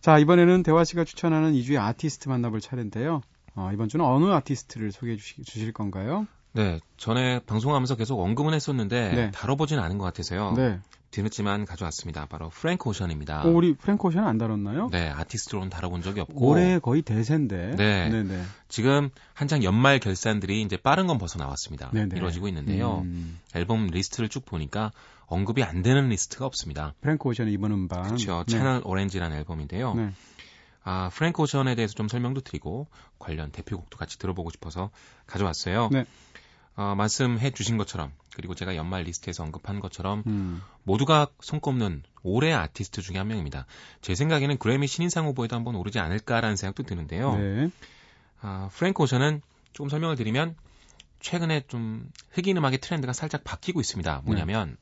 자, 0.03 0.19
이번에는 0.19 0.65
대화 0.65 0.85
씨가 0.85 1.05
추천하는 1.05 1.55
이 1.55 1.60
주의 1.60 1.81
아티스트 1.81 2.29
만나볼 2.29 2.61
차례인데요. 2.61 3.23
어, 3.55 3.71
이번 3.73 3.89
주는 3.89 4.05
어느 4.05 4.27
아티스트를 4.27 4.93
소개해 4.93 5.17
주시, 5.17 5.43
주실 5.45 5.73
건가요? 5.73 6.27
네, 6.53 6.81
전에 6.99 7.41
방송하면서 7.41 7.97
계속 7.97 8.21
언급은 8.21 8.53
했었는데 8.53 9.15
네. 9.15 9.31
다뤄보지는 9.31 9.83
않은 9.83 9.97
것 9.97 10.05
같아서요. 10.05 10.53
네. 10.53 10.79
뒤늦지만 11.11 11.65
가져왔습니다. 11.65 12.27
바로 12.27 12.51
프랭크 12.51 12.89
오션입니다. 12.89 13.45
어, 13.45 13.49
우리 13.49 13.75
프랭크 13.75 14.07
오션 14.09 14.27
안 14.27 14.39
다뤘나요? 14.39 14.89
네, 14.91 15.09
아티스트로는 15.09 15.71
다뤄본 15.71 16.03
적이 16.03 16.21
없고 16.21 16.47
올해 16.47 16.79
거의 16.79 17.03
대세인데. 17.03 17.77
네, 17.77 18.09
네네. 18.09 18.43
지금 18.69 19.11
한창 19.35 19.63
연말 19.63 19.99
결산들이 19.99 20.63
이제 20.63 20.77
빠른 20.77 21.07
건 21.07 21.19
벌써 21.19 21.39
나왔습니다. 21.39 21.91
네네. 21.93 22.17
이루어지고 22.17 22.49
있는데요. 22.49 23.03
음. 23.05 23.39
앨범 23.55 23.87
리스트를 23.87 24.29
쭉 24.29 24.45
보니까 24.45 24.93
언급이 25.27 25.63
안 25.63 25.83
되는 25.83 26.09
리스트가 26.09 26.47
없습니다. 26.47 26.95
프랭크 27.01 27.29
오션의 27.29 27.53
이번 27.53 27.73
음반. 27.73 28.03
그렇죠. 28.05 28.45
네. 28.47 28.53
Channel 28.53 28.83
Orange라는 28.85 29.37
앨범인데요. 29.39 29.95
네. 29.95 30.13
아, 30.85 31.11
프랭크 31.13 31.43
오션에 31.43 31.75
대해서 31.75 31.95
좀 31.95 32.07
설명도 32.07 32.43
드리고 32.43 32.87
관련 33.19 33.51
대표곡도 33.51 33.99
같이 33.99 34.19
들어보고 34.19 34.51
싶어서 34.51 34.91
가져왔어요. 35.27 35.89
네. 35.91 36.05
어, 36.77 36.95
말씀해 36.95 37.51
주신 37.53 37.79
것처럼 37.79 38.13
그리고 38.35 38.55
제가 38.55 38.77
연말 38.77 39.05
리스트에서 39.05 39.43
언급한 39.43 39.81
것처럼 39.81 40.23
음. 40.27 40.63
모두가 40.85 41.29
손꼽는 41.41 42.03
올해 42.23 42.53
아티스트 42.53 43.01
중에 43.01 43.17
한 43.17 43.29
명입니다. 43.29 43.67
제 44.03 44.15
생각에는 44.15 44.59
그래미 44.59 44.87
신인상 44.87 45.27
후보에도 45.27 45.57
한번 45.57 45.75
오르지 45.75 45.99
않을까라는 45.99 46.57
생각도 46.57 46.83
드는데요. 46.83 47.35
네. 47.37 47.71
아, 48.43 48.69
프랭크 48.75 49.03
오션은 49.03 49.41
조금 49.73 49.89
설명을 49.89 50.17
드리면 50.17 50.55
최근에 51.21 51.63
좀 51.67 52.11
흑인 52.33 52.59
음악의 52.59 52.79
트렌드가 52.79 53.15
살짝 53.15 53.43
바뀌고 53.43 53.81
있습니다. 53.81 54.23
뭐냐면 54.25 54.77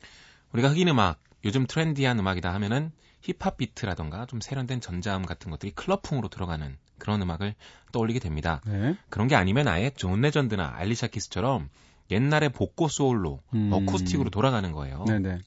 네. 0.00 0.08
우리가 0.52 0.70
흑인 0.70 0.88
음악 0.88 1.20
요즘 1.44 1.66
trendy한 1.66 2.18
음악이다 2.18 2.52
하면은 2.54 2.92
힙합 3.22 3.56
비트라던가 3.56 4.26
좀 4.26 4.40
세련된 4.40 4.80
전자음 4.80 5.26
같은 5.26 5.50
것들이 5.50 5.72
클럽풍으로 5.72 6.28
들어가는 6.28 6.76
그런 6.98 7.22
음악을 7.22 7.54
떠올리게 7.92 8.18
됩니다. 8.18 8.60
네. 8.66 8.96
그런 9.08 9.28
게 9.28 9.34
아니면 9.34 9.68
아예 9.68 9.90
존 9.90 10.20
레전드나 10.20 10.74
알리샤 10.76 11.08
키스처럼 11.08 11.68
옛날의 12.10 12.50
복고 12.50 12.88
소울로 12.88 13.40
음. 13.54 13.70
어쿠스틱으로 13.72 14.30
돌아가는 14.30 14.70
거예요. 14.72 15.04
네네. 15.06 15.38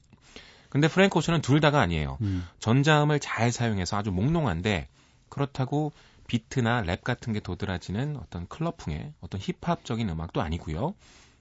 근데 0.68 0.88
프랭크 0.88 1.18
오션은 1.18 1.40
둘 1.40 1.60
다가 1.60 1.80
아니에요. 1.80 2.18
음. 2.22 2.44
전자음을 2.58 3.20
잘 3.20 3.52
사용해서 3.52 3.96
아주 3.96 4.10
몽롱한데 4.10 4.88
그렇다고 5.28 5.92
비트나 6.26 6.82
랩 6.82 7.04
같은 7.04 7.32
게 7.32 7.40
도드라지는 7.40 8.16
어떤 8.16 8.48
클럽풍의 8.48 9.12
어떤 9.20 9.40
힙합적인 9.40 10.08
음악도 10.08 10.40
아니고요. 10.40 10.94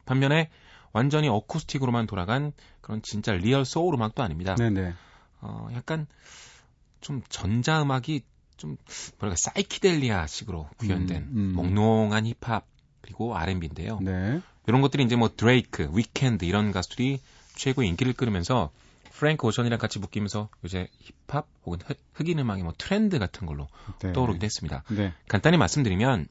반면에 0.05 0.49
완전히 0.93 1.27
어쿠스틱으로만 1.27 2.07
돌아간 2.07 2.53
그런 2.81 3.01
진짜 3.01 3.33
real 3.33 3.65
소울 3.65 3.95
음악도 3.95 4.23
아닙니다. 4.23 4.55
네네. 4.55 4.93
어, 5.41 5.67
약간 5.73 6.07
좀 7.01 7.21
전자 7.29 7.81
음악이 7.81 8.21
좀 8.57 8.77
뭐랄까 9.19 9.35
psychedelia식으로 9.35 10.69
구현된 10.77 11.17
음, 11.23 11.31
음. 11.35 11.53
몽롱한 11.55 12.27
힙합 12.27 12.65
그리고 13.01 13.35
R&B인데요. 13.35 13.99
네. 14.01 14.39
이런 14.67 14.81
것들이 14.81 15.03
이제 15.03 15.15
뭐 15.17 15.29
드레이크, 15.35 15.89
위켄드 15.91 16.45
이런 16.45 16.71
가수들이 16.71 17.19
최고 17.55 17.83
인기를 17.83 18.13
끌으면서 18.13 18.71
프랭크 19.11 19.45
오션이랑 19.45 19.77
같이 19.79 19.99
묶이면서 19.99 20.49
요새 20.63 20.87
힙합 20.99 21.47
혹은 21.65 21.79
흑인 22.13 22.39
음악의 22.39 22.63
뭐 22.63 22.73
트렌드 22.77 23.19
같은 23.19 23.45
걸로 23.45 23.67
네. 23.99 24.13
떠오르기도 24.13 24.45
했습니다. 24.45 24.83
네. 24.89 25.13
간단히 25.27 25.57
말씀드리면 25.57 26.27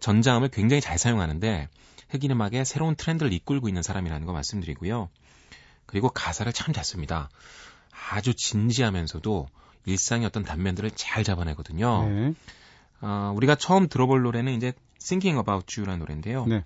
전자음을 0.00 0.48
굉장히 0.48 0.80
잘 0.80 0.96
사용하는데 0.98 1.68
흑인 2.10 2.30
음악의 2.30 2.64
새로운 2.64 2.94
트렌드를 2.94 3.32
이끌고 3.32 3.68
있는 3.68 3.82
사람이라는 3.82 4.26
거 4.26 4.32
말씀드리고요. 4.32 5.08
그리고 5.86 6.08
가사를 6.10 6.52
참 6.52 6.72
잘 6.72 6.84
씁니다. 6.84 7.28
아주 8.10 8.34
진지하면서도 8.34 9.48
일상의 9.86 10.26
어떤 10.26 10.44
단면들을 10.44 10.90
잘 10.92 11.24
잡아내거든요. 11.24 12.08
네. 12.08 12.34
어, 13.00 13.32
우리가 13.36 13.54
처음 13.54 13.88
들어볼 13.88 14.22
노래는 14.22 14.54
이제 14.54 14.72
Thinking 15.00 15.38
About 15.38 15.80
You라는 15.80 16.00
노래인데요. 16.00 16.46
네. 16.46 16.64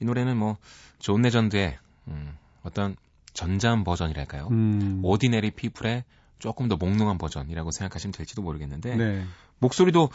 이 0.00 0.04
노래는 0.04 0.36
뭐 0.36 0.56
존 1.00 1.22
레전드의 1.22 1.78
음, 2.08 2.36
어떤 2.62 2.94
전자음 3.32 3.84
버전이랄까요? 3.84 4.48
음. 4.48 5.00
Ordinary 5.02 5.50
People의 5.52 6.04
조금 6.38 6.68
더 6.68 6.76
몽롱한 6.76 7.18
버전이라고 7.18 7.70
생각하시면 7.70 8.12
될지도 8.12 8.42
모르겠는데 8.42 8.96
네. 8.96 9.24
목소리도 9.58 10.10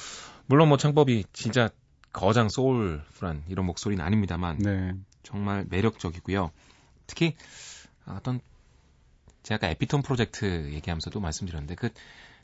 물론 0.46 0.70
뭐 0.70 0.78
창법이 0.78 1.26
진짜 1.34 1.70
거장 2.16 2.48
소울풀한 2.50 3.44
이런 3.50 3.66
목소리는 3.66 4.04
아닙니다만 4.04 4.58
네. 4.60 4.94
정말 5.24 5.66
매력적이고요. 5.70 6.50
특히 7.08 7.36
어떤 8.08 8.40
제가 9.44 9.58
아까 9.58 9.68
에피톤 9.70 10.02
프로젝트 10.02 10.72
얘기하면서도 10.72 11.20
말씀드렸는데 11.20 11.76
그 11.76 11.90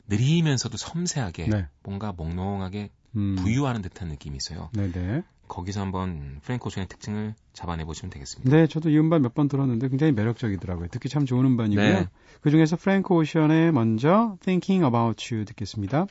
느리면서도 0.08 0.76
섬세하게 0.76 1.46
네. 1.48 1.66
뭔가 1.82 2.12
몽롱하게 2.12 2.90
음. 3.16 3.36
부유하는 3.36 3.82
듯한 3.82 4.08
느낌이 4.08 4.36
있어요. 4.36 4.68
네네. 4.74 5.22
거기서 5.48 5.80
한번 5.80 6.40
프랭크 6.42 6.66
오션의 6.66 6.88
특징을 6.88 7.34
잡아내 7.52 7.84
보시면 7.84 8.10
되겠습니다. 8.10 8.54
네, 8.56 8.66
저도 8.66 8.90
이 8.90 8.98
음반 8.98 9.22
몇 9.22 9.34
번 9.34 9.48
들었는데 9.48 9.88
굉장히 9.88 10.12
매력적이더라고요. 10.12 10.88
듣기 10.88 11.08
참 11.08 11.26
좋은 11.26 11.44
음반이고요. 11.44 12.00
네. 12.00 12.08
그 12.40 12.50
중에서 12.50 12.76
프랭크 12.76 13.12
오션의 13.12 13.72
먼저 13.72 14.36
Thinking 14.40 14.84
About 14.84 15.34
You 15.34 15.44
듣겠습니다. 15.46 16.06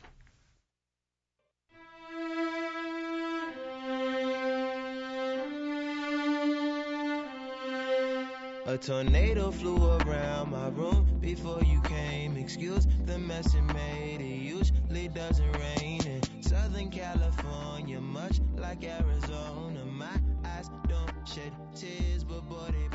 A 8.72 8.78
tornado 8.78 9.52
flew 9.52 9.98
around 9.98 10.52
my 10.52 10.70
room 10.70 11.06
before 11.20 11.62
you 11.62 11.82
came. 11.82 12.38
Excuse 12.38 12.88
the 13.06 13.20
mess 13.20 13.54
it 13.54 13.64
made. 13.64 14.22
It 14.22 14.42
usually 14.42 15.10
doesn't 15.10 15.58
rain 15.58 16.00
in 16.08 16.42
Southern 16.42 16.90
California, 16.90 18.00
much 18.00 18.40
like 18.56 18.86
Arizona. 18.86 19.84
My 19.84 20.18
eyes 20.46 20.70
don't 20.88 21.12
shed 21.28 21.52
tears, 21.76 22.24
but 22.24 22.48
boy, 22.48 22.70
they 22.72 22.91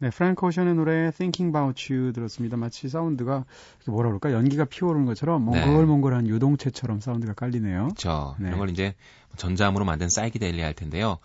네, 0.00 0.10
프랭크 0.10 0.46
오션의 0.46 0.74
노래 0.74 1.10
Thinking 1.10 1.48
About 1.48 1.92
You 1.92 2.12
들었습니다. 2.12 2.56
마치 2.56 2.88
사운드가 2.88 3.44
뭐라 3.86 4.10
그럴까 4.10 4.32
연기가 4.32 4.64
피어오르는 4.64 5.06
것처럼 5.06 5.42
몽글몽글한 5.44 6.24
네. 6.24 6.30
유동체처럼 6.30 7.00
사운드가 7.00 7.34
깔리네요. 7.34 7.88
그렇죠. 7.88 8.36
네. 8.38 8.48
이런 8.48 8.58
걸 8.58 8.70
이제 8.70 8.94
전자음으로 9.36 9.84
만든 9.84 10.08
사이키델리아 10.08 10.66
할 10.66 10.74
텐데요. 10.74 11.18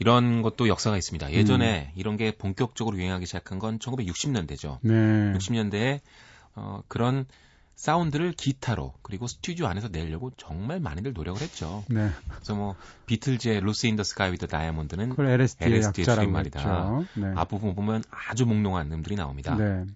이런 0.00 0.42
것도 0.42 0.68
역사가 0.68 0.96
있습니다. 0.96 1.32
예전에 1.32 1.90
음. 1.92 1.92
이런 1.96 2.16
게 2.16 2.32
본격적으로 2.32 2.96
유행하기 2.96 3.26
시작한 3.26 3.58
건 3.58 3.78
1960년대죠. 3.78 4.78
네. 4.82 5.32
60년대에 5.36 6.00
어, 6.54 6.82
그런 6.88 7.24
사운드를 7.78 8.32
기타로 8.32 8.92
그리고 9.02 9.28
스튜디오 9.28 9.68
안에서 9.68 9.86
내려고 9.86 10.32
정말 10.36 10.80
많이들 10.80 11.12
노력을 11.12 11.40
했죠. 11.40 11.84
네. 11.88 12.10
그래서 12.28 12.56
뭐 12.56 12.74
비틀즈의 13.06 13.60
Lucy 13.60 13.86
in 13.86 13.92
the 13.92 14.02
Sky 14.02 14.32
with 14.32 14.48
Diamonds는 14.48 15.14
LSD의, 15.16 15.72
LSD의 15.74 16.04
줄임말이다. 16.04 17.04
네. 17.14 17.32
앞부분 17.36 17.76
보면 17.76 18.02
아주 18.10 18.46
몽롱한 18.46 18.90
음들이 18.90 19.14
나옵니다. 19.14 19.54
네. 19.54 19.86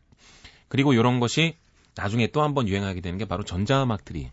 그리고 0.69 0.93
이런 0.93 1.19
것이 1.19 1.57
나중에 1.97 2.29
또 2.29 2.43
한번 2.43 2.69
유행하게 2.69 3.01
되는 3.01 3.19
게 3.19 3.25
바로 3.25 3.43
전자음악들이 3.43 4.31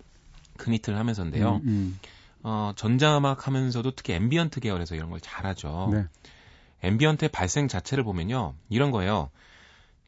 큰 0.58 0.74
히트를 0.74 1.00
하면서인데요. 1.00 1.56
음, 1.56 1.68
음. 1.68 2.00
어, 2.44 2.74
전자음악 2.76 3.48
하면서도 3.48 3.96
특히 3.96 4.14
ambient 4.14 4.60
계열에서 4.60 4.94
이런 4.94 5.10
걸 5.10 5.20
잘하죠. 5.22 5.90
네. 5.92 6.06
ambient의 6.84 7.30
발생 7.30 7.68
자체를 7.68 8.04
보면요. 8.04 8.54
이런 8.70 8.92
거예요. 8.92 9.32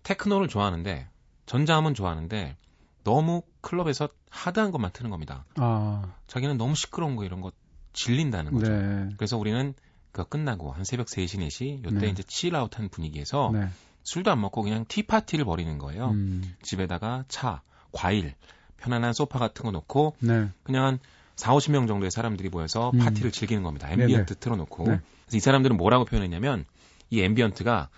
테크노를 0.03 0.47
좋아하는데 0.47 1.07
전자음은 1.47 1.95
좋아하는데 1.95 2.55
너무 3.03 3.41
클럽에서 3.61 4.09
hard한 4.29 4.71
것만 4.71 4.91
트는 4.91 5.11
겁니다. 5.11 5.45
아. 5.55 6.13
자기는 6.27 6.57
너무 6.57 6.75
시끄러운 6.75 7.15
거 7.15 7.23
이런 7.23 7.41
거 7.41 7.51
질린다는 7.93 8.53
거죠. 8.53 8.71
네. 8.71 9.09
그래서 9.17 9.37
우리는 9.37 9.73
그거 10.11 10.27
끝나고 10.27 10.71
한 10.71 10.83
새벽 10.83 11.07
3시, 11.07 11.39
4시 11.39 11.83
요때 11.83 11.99
네. 11.99 12.07
이제 12.09 12.23
chill 12.23 12.53
out한 12.53 12.89
분위기에서 12.89 13.51
네. 13.53 13.67
술도 14.03 14.31
안 14.31 14.41
먹고 14.41 14.63
그냥 14.63 14.85
tea 14.87 15.02
party를 15.02 15.45
벌이는 15.45 15.77
거예요. 15.77 16.09
음. 16.09 16.55
집에다가 16.61 17.23
차, 17.27 17.61
과일, 17.91 18.33
편안한 18.77 19.13
소파 19.13 19.39
같은 19.39 19.63
거 19.63 19.71
놓고 19.71 20.15
네. 20.19 20.49
그냥 20.63 20.85
한 20.85 20.99
4, 21.35 21.53
50명 21.55 21.87
정도의 21.87 22.11
사람들이 22.11 22.49
모여서 22.49 22.91
음. 22.93 22.99
파티를 22.99 23.31
즐기는 23.31 23.63
겁니다. 23.63 23.89
ambient 23.91 24.35
틀어놓고. 24.35 24.83
네. 24.83 24.99
그래서 25.25 25.37
이 25.37 25.39
사람들은 25.39 25.77
뭐라고 25.77 26.05
표현했냐면 26.05 26.65
이 27.09 27.21
ambient가 27.21 27.89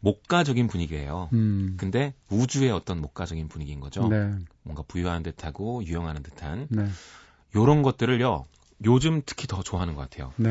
목가적인 0.00 0.66
분위기예요. 0.68 1.30
음. 1.32 1.76
근데 1.78 2.14
우주의 2.30 2.70
어떤 2.70 3.00
목가적인 3.00 3.48
분위기인 3.48 3.80
거죠. 3.80 4.06
네. 4.08 4.34
뭔가 4.62 4.82
부유한 4.86 5.22
듯하고 5.22 5.84
유영하는 5.84 6.22
듯한 6.22 6.68
네. 6.70 6.88
요런 7.54 7.82
것들을요. 7.82 8.46
요즘 8.84 9.22
특히 9.24 9.46
더 9.46 9.62
좋아하는 9.62 9.94
것 9.94 10.02
같아요. 10.02 10.32
네. 10.36 10.50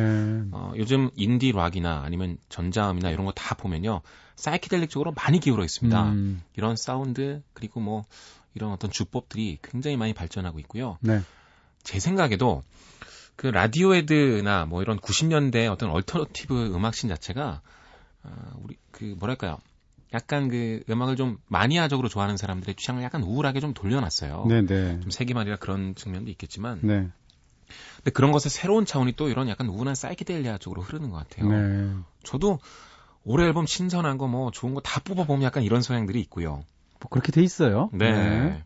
어, 0.52 0.74
요즘 0.78 1.12
indie 1.16 1.52
rock이나 1.52 2.02
아니면 2.04 2.38
전자음이나 2.50 3.12
이런 3.12 3.26
거 3.26 3.32
다 3.36 3.56
보면요. 3.56 4.02
사이키델릭 4.36 4.90
쪽으로 4.90 5.14
많이 5.14 5.40
기울어 5.40 5.64
있습니다. 5.64 6.04
음. 6.10 6.42
이런 6.56 6.76
사운드 6.76 7.42
그리고 7.54 7.80
뭐 7.80 8.04
이런 8.56 8.72
어떤 8.72 8.90
주법들이 8.90 9.60
굉장히 9.62 9.96
많이 9.96 10.14
발전하고 10.14 10.60
있고요. 10.60 10.98
네. 11.02 11.22
제 11.84 12.00
생각에도 12.00 12.64
그 13.36 13.48
라디오헤드나 13.48 14.66
뭐 14.66 14.82
이런 14.82 14.98
90년대 15.00 15.72
어떤 15.72 15.92
alternative 15.92 16.74
음악 16.74 16.92
scene 16.92 17.10
자체가 17.10 17.62
어, 18.26 18.60
우리 18.64 18.78
그 18.92 19.16
뭐랄까요? 19.20 19.58
약간 20.14 20.48
그 20.50 20.82
음악을 20.90 21.16
좀 21.16 21.38
마니아적으로 21.48 22.08
좋아하는 22.08 22.38
사람들의 22.38 22.76
취향을 22.76 23.04
약간 23.04 23.24
우울하게 23.24 23.60
좀 23.60 23.74
돌려놨어요. 23.74 24.46
네네. 24.48 24.66
네. 24.68 25.00
좀 25.02 25.12
세기말이라 25.12 25.58
그런 25.58 25.96
측면도 25.96 26.30
있겠지만. 26.32 26.80
네. 26.84 27.10
근데 27.98 28.12
그런 28.12 28.32
것의 28.32 28.50
새로운 28.50 28.86
차원이 28.86 29.14
또 29.14 29.30
이런 29.30 29.50
약간 29.50 29.68
우울한 29.68 29.96
사이키델리아 29.96 30.58
쪽으로 30.58 30.82
흐르는 30.82 31.10
것 31.10 31.18
같아요. 31.18 31.50
네. 31.50 31.94
저도 32.24 32.60
올해 33.24 33.46
앨범 33.46 33.66
신선한 33.66 34.18
거 34.18 34.28
뭐 34.28 34.52
좋은 34.52 34.74
거 34.74 34.82
다 34.82 35.02
뽑아보면 35.02 35.44
약간 35.44 35.64
이런 35.64 35.82
성향들이 35.82 36.20
있고요. 36.22 36.64
뭐 37.00 37.10
그렇게 37.10 37.32
돼 37.32 37.42
있어요. 37.44 37.90
네. 37.92 38.12
네. 38.14 38.64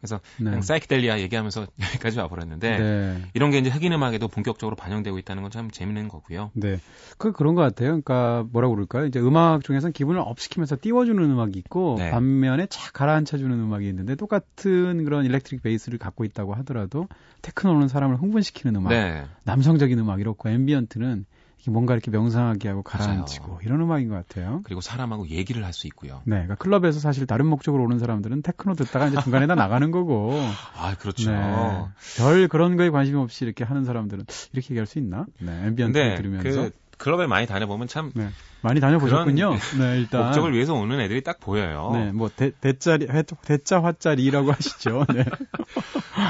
그래서 0.00 0.20
네. 0.38 0.60
사이키델리아 0.62 1.20
얘기하면서 1.20 1.66
여기까지 1.80 2.18
와버렸는데 2.18 2.78
네. 2.78 3.22
이런 3.34 3.50
게 3.50 3.58
이제 3.58 3.68
흑인 3.68 3.92
음악에도 3.92 4.26
본격적으로 4.28 4.74
반영되고 4.76 5.18
있다는 5.18 5.42
건 5.42 5.50
참 5.50 5.70
재밌는 5.70 6.08
거고요. 6.08 6.50
네, 6.54 6.78
그 7.18 7.32
그런 7.32 7.54
것 7.54 7.62
같아요. 7.62 7.88
그러니까 7.88 8.46
뭐라고 8.52 8.74
그럴까요? 8.74 9.06
이제 9.06 9.18
음악 9.18 9.64
중에서는 9.64 9.92
기분을 9.92 10.20
업시키면서 10.20 10.76
띄워주는 10.80 11.22
음악이 11.22 11.58
있고 11.58 11.96
네. 11.98 12.10
반면에 12.10 12.66
착 12.66 12.92
가라앉혀주는 12.92 13.50
음악이 13.50 13.88
있는데 13.88 14.14
똑같은 14.14 15.04
그런 15.04 15.24
일렉트릭 15.24 15.62
베이스를 15.62 15.98
갖고 15.98 16.24
있다고 16.24 16.54
하더라도 16.54 17.08
테크노는 17.42 17.88
사람을 17.88 18.16
흥분시키는 18.16 18.76
음악, 18.76 18.90
네. 18.90 19.24
남성적인 19.44 19.98
음악 19.98 20.20
이렇고 20.20 20.48
ambient는 20.48 21.26
뭔가 21.68 21.94
이렇게 21.94 22.10
명상하게 22.10 22.68
하고 22.68 22.82
가라앉히고 22.82 23.46
맞아요. 23.46 23.60
이런 23.64 23.80
음악인 23.80 24.08
것 24.08 24.14
같아요. 24.14 24.60
그리고 24.64 24.80
사람하고 24.80 25.28
얘기를 25.28 25.64
할 25.64 25.70
수 25.72 25.86
있고요. 25.86 26.20
네, 26.24 26.34
그러니까 26.34 26.56
클럽에서 26.56 26.98
사실 27.00 27.26
다른 27.26 27.46
목적으로 27.46 27.84
오는 27.84 27.98
사람들은 27.98 28.42
테크노 28.42 28.74
듣다가 28.74 29.06
이제 29.06 29.20
중간에 29.22 29.48
다 29.48 29.54
나가는 29.54 29.90
거고. 29.90 30.32
아, 30.76 30.94
그렇죠. 30.96 31.30
네, 31.30 31.84
별 32.18 32.48
그런 32.48 32.76
거에 32.76 32.90
관심 32.90 33.16
없이 33.16 33.44
이렇게 33.44 33.64
하는 33.64 33.84
사람들은 33.84 34.26
이렇게 34.52 34.74
얘기할 34.74 34.86
수 34.86 34.98
있나? 34.98 35.26
네, 35.38 35.66
ambient 35.66 36.16
들으면서. 36.16 36.62
그 36.62 36.70
클럽에 37.00 37.26
많이 37.26 37.46
다녀보면 37.46 37.88
참 37.88 38.12
네, 38.14 38.28
많이 38.60 38.78
다녀보셨군요. 38.78 39.54
네, 39.78 39.98
일단 39.98 40.26
목적을 40.26 40.52
위해서 40.52 40.74
오는 40.74 41.00
애들이 41.00 41.22
딱 41.22 41.40
보여요. 41.40 41.90
네, 41.94 42.12
뭐 42.12 42.28
대, 42.34 42.50
대짜리 42.50 43.08
대짜 43.42 43.82
화짜리라고 43.82 44.52
하시죠. 44.52 45.06
네. 45.14 45.24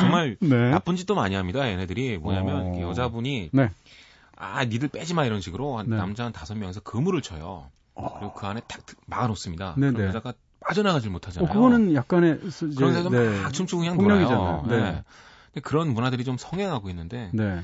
정말 0.00 0.36
네. 0.40 0.70
나쁜 0.70 0.96
짓도 0.96 1.14
많이 1.14 1.34
합니다. 1.34 1.68
얘네들이 1.68 2.18
뭐냐면 2.18 2.76
어... 2.76 2.80
여자분이 2.80 3.50
네. 3.52 3.70
아, 4.40 4.64
니들 4.64 4.88
빼지 4.88 5.12
마 5.14 5.26
이런 5.26 5.40
식으로 5.40 5.78
한 5.78 5.90
네. 5.90 5.96
남자 5.96 6.24
한 6.24 6.32
다섯 6.32 6.56
명에서 6.56 6.80
그물을 6.80 7.20
쳐요. 7.20 7.70
어. 7.94 8.18
그리고 8.18 8.32
그 8.32 8.46
안에 8.46 8.62
탁 8.66 8.80
막아놓습니다. 9.06 9.74
네네. 9.76 9.92
그럼 9.92 10.08
여자가 10.08 10.32
빠져나가질 10.60 11.10
못하잖아요. 11.10 11.50
어, 11.50 11.52
그거는 11.52 11.94
약간의 11.94 12.40
그런 12.76 12.94
데서 12.94 13.10
네. 13.10 13.42
막 13.42 13.52
춤추고 13.52 13.80
그냥 13.80 13.98
놀아요. 13.98 14.64
네. 14.66 15.02
네. 15.52 15.60
그런 15.60 15.92
문화들이 15.92 16.24
좀 16.24 16.38
성행하고 16.38 16.88
있는데 16.90 17.30
네. 17.34 17.60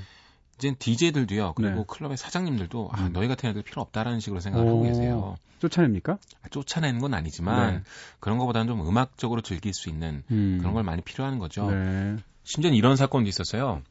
이제 0.59 0.75
DJ들도요. 0.79 1.55
그리고 1.55 1.75
네. 1.77 1.85
클럽의 1.87 2.17
사장님들도 2.17 2.91
아, 2.93 3.07
음. 3.07 3.13
너희 3.13 3.29
같은 3.29 3.49
애들 3.49 3.63
필요 3.63 3.81
없다라는 3.83 4.21
식으로 4.21 4.41
생각을 4.41 4.69
하고 4.69 4.83
계세요. 4.83 5.37
쫓아냅니까? 5.61 6.19
아, 6.43 6.49
쫓아내는 6.51 7.01
건 7.01 7.15
아니지만 7.15 7.75
네. 7.75 7.83
그런 8.21 8.39
것보다는 8.39 8.67
좀 8.67 8.87
음악적으로 8.87 9.41
즐길 9.41 9.73
수 9.73 9.89
있는 9.89 10.23
음. 10.31 10.59
그런 10.61 10.75
걸 10.75 10.83
많이 10.83 11.01
필요로 11.03 11.22
하는 11.22 11.39
거죠. 11.39 11.71
네. 11.71 12.17
심지어 12.45 12.71
이런 12.71 12.97
사건도 12.97 13.29
있었어요. 13.29 13.83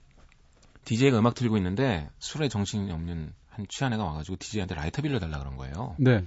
DJ가 0.86 1.20
음악 1.20 1.36
틀고 1.36 1.58
있는데 1.58 2.10
술에 2.20 2.48
정신이 2.48 2.92
없는 2.92 3.34
한 3.50 3.66
취한 3.70 3.94
애가 3.94 4.04
와가지고 4.04 4.38
DJ한테 4.38 4.76
라이터 4.76 5.02
빌려달라 5.02 5.40
그런 5.40 5.58
거예요. 5.58 5.96
네. 5.98 6.24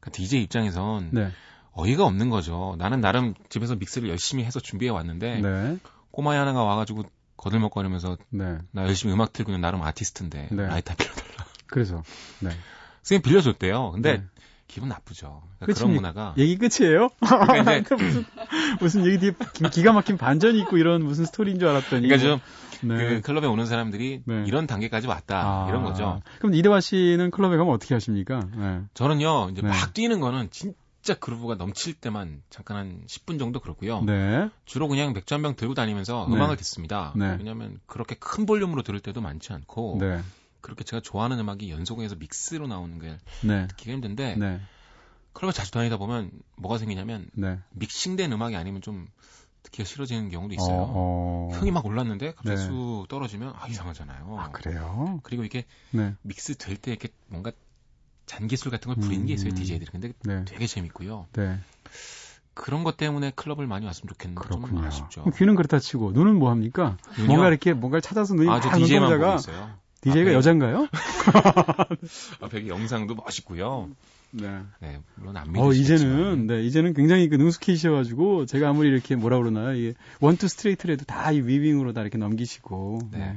그러니까 0.00 0.10
DJ 0.12 0.42
입장에선 0.44 1.10
네. 1.12 1.30
어이가 1.72 2.04
없는 2.04 2.30
거죠. 2.30 2.76
나는 2.78 3.00
나름 3.00 3.34
집에서 3.48 3.76
mix를 3.76 4.08
열심히 4.08 4.44
해서 4.44 4.60
준비해 4.60 4.90
왔는데 4.90 5.40
네. 5.40 5.78
꼬마애 6.10 6.36
하나가 6.36 6.64
와가지고 6.64 7.04
거들먹거리면서 7.36 8.16
네. 8.30 8.58
나 8.72 8.82
열심히 8.82 9.14
음악 9.14 9.32
틀고 9.32 9.52
있는 9.52 9.60
나름 9.60 9.82
아티스트인데 9.82 10.48
네. 10.50 10.66
라이터 10.66 10.94
빌려달라. 10.96 11.46
그래서 11.66 12.02
네. 12.40 12.50
선생님 13.02 13.22
빌려줬대요. 13.22 13.92
근데 13.92 14.18
네. 14.18 14.24
기분 14.68 14.90
나쁘죠. 14.90 15.42
그러니까 15.58 15.78
그런 15.80 15.94
문화가 15.94 16.34
얘기 16.38 16.56
끝이에요? 16.56 17.08
그러니까 17.20 17.76
이제 17.76 17.94
무슨 17.98 18.24
무슨 18.80 19.06
얘기 19.06 19.18
뒤에 19.18 19.32
기가 19.72 19.92
막힌 19.92 20.16
반전이 20.16 20.58
있고 20.60 20.76
이런 20.76 21.02
무슨 21.02 21.24
스토리인 21.24 21.58
줄 21.58 21.68
알았더니. 21.68 22.06
그러니까 22.06 22.18
좀 22.28 22.40
네. 22.88 22.96
그 22.96 23.20
클럽에 23.22 23.46
오는 23.46 23.66
사람들이 23.66 24.22
네. 24.24 24.44
이런 24.46 24.66
단계까지 24.68 25.08
왔다 25.08 25.64
아, 25.64 25.66
이런 25.68 25.82
거죠. 25.82 26.20
그럼 26.38 26.54
이대화 26.54 26.80
씨는 26.80 27.30
클럽에 27.32 27.56
가면 27.56 27.72
어떻게 27.74 27.94
하십니까? 27.94 28.40
네. 28.56 28.80
저는요 28.94 29.48
이제 29.50 29.62
네. 29.62 29.68
막 29.68 29.94
뛰는 29.94 30.20
거는 30.20 30.50
진짜 30.50 31.14
그루브가 31.18 31.54
넘칠 31.56 31.94
때만 31.94 32.42
잠깐 32.50 32.76
한 32.76 33.00
10분 33.06 33.38
정도 33.40 33.58
그렇고요. 33.60 34.02
네. 34.02 34.48
주로 34.64 34.86
그냥 34.86 35.12
맥주 35.12 35.34
한 35.34 35.42
병 35.42 35.56
들고 35.56 35.74
다니면서 35.74 36.26
네. 36.28 36.36
음악을 36.36 36.56
듣습니다. 36.58 37.12
왜냐하면 37.16 37.80
그렇게 37.86 38.14
큰 38.16 38.46
볼륨으로 38.46 38.82
들을 38.82 39.00
때도 39.00 39.20
많지 39.22 39.52
않고. 39.52 39.98
그렇게 40.68 40.84
제가 40.84 41.00
좋아하는 41.00 41.38
음악이 41.38 41.70
연속해서 41.70 42.16
믹스로 42.16 42.66
나오는 42.66 42.98
게 42.98 43.16
네. 43.42 43.66
듣기가 43.68 43.92
힘든데 43.92 44.36
네. 44.36 44.60
클럽에 45.32 45.52
자주 45.52 45.70
다니다 45.70 45.96
보면 45.96 46.30
뭐가 46.56 46.76
생기냐면 46.76 47.30
네. 47.32 47.58
믹싱된 47.70 48.30
음악이 48.32 48.54
아니면 48.54 48.82
좀 48.82 49.08
듣기가 49.62 49.84
싫어지는 49.84 50.28
경우도 50.28 50.54
있어요. 50.54 50.76
어, 50.76 51.48
어... 51.50 51.54
흥이 51.54 51.70
막 51.70 51.86
올랐는데 51.86 52.34
갑자기 52.34 52.56
네. 52.56 52.66
수 52.66 53.06
떨어지면 53.08 53.54
아 53.56 53.66
이상하잖아요. 53.66 54.36
아 54.38 54.50
그래요? 54.50 55.20
그리고 55.22 55.44
이게 55.44 55.64
네. 55.90 56.14
믹스 56.22 56.56
될 56.56 56.76
때 56.76 56.90
이렇게 56.90 57.08
뭔가 57.28 57.50
잔기술 58.26 58.70
같은 58.70 58.92
걸 58.92 59.02
부리는 59.02 59.24
음... 59.24 59.26
게 59.26 59.32
있어요 59.32 59.54
DJ들이. 59.54 59.90
근데 59.90 60.12
네. 60.22 60.44
되게 60.44 60.66
재밌고요. 60.66 61.28
네. 61.32 61.58
그런 62.52 62.82
것 62.82 62.96
때문에 62.96 63.30
클럽을 63.36 63.66
많이 63.66 63.86
왔으면 63.86 64.08
좋겠는데 64.08 64.40
그렇군요. 64.40 64.78
좀 64.78 64.84
아쉽죠. 64.84 65.24
귀는 65.36 65.54
그렇다 65.54 65.78
치고 65.78 66.12
눈은 66.12 66.36
뭐 66.36 66.50
합니까? 66.50 66.98
눈이요? 67.16 67.26
뭔가 67.28 67.48
이렇게 67.48 67.72
뭔가를 67.72 68.02
찾아서 68.02 68.34
눈이 68.34 68.50
아, 68.50 68.60
저 68.60 68.76
DJ만 68.76 69.18
보고 69.18 69.34
있어요. 69.36 69.70
DJ가 70.00 70.30
앞에, 70.30 70.34
여잔가요? 70.34 70.88
앞에 72.40 72.68
영상도 72.68 73.14
멋있고요. 73.14 73.90
네. 74.30 74.60
네, 74.80 75.00
물론 75.16 75.36
안 75.36 75.50
믿으시겠지만. 75.52 75.64
어, 75.64 75.72
이제는, 75.72 76.46
네, 76.46 76.62
이제는 76.64 76.92
굉장히 76.94 77.28
그 77.28 77.36
능숙해지셔가지고, 77.36 78.46
제가 78.46 78.68
아무리 78.68 78.88
이렇게 78.88 79.16
뭐라 79.16 79.38
그러나요? 79.38 79.74
이게 79.74 79.94
원투 80.20 80.48
스트레이트를 80.48 80.94
해도 80.94 81.04
다 81.04 81.32
이 81.32 81.40
위빙으로 81.40 81.92
다 81.92 82.02
이렇게 82.02 82.18
넘기시고. 82.18 82.98
네. 83.12 83.18
네. 83.18 83.36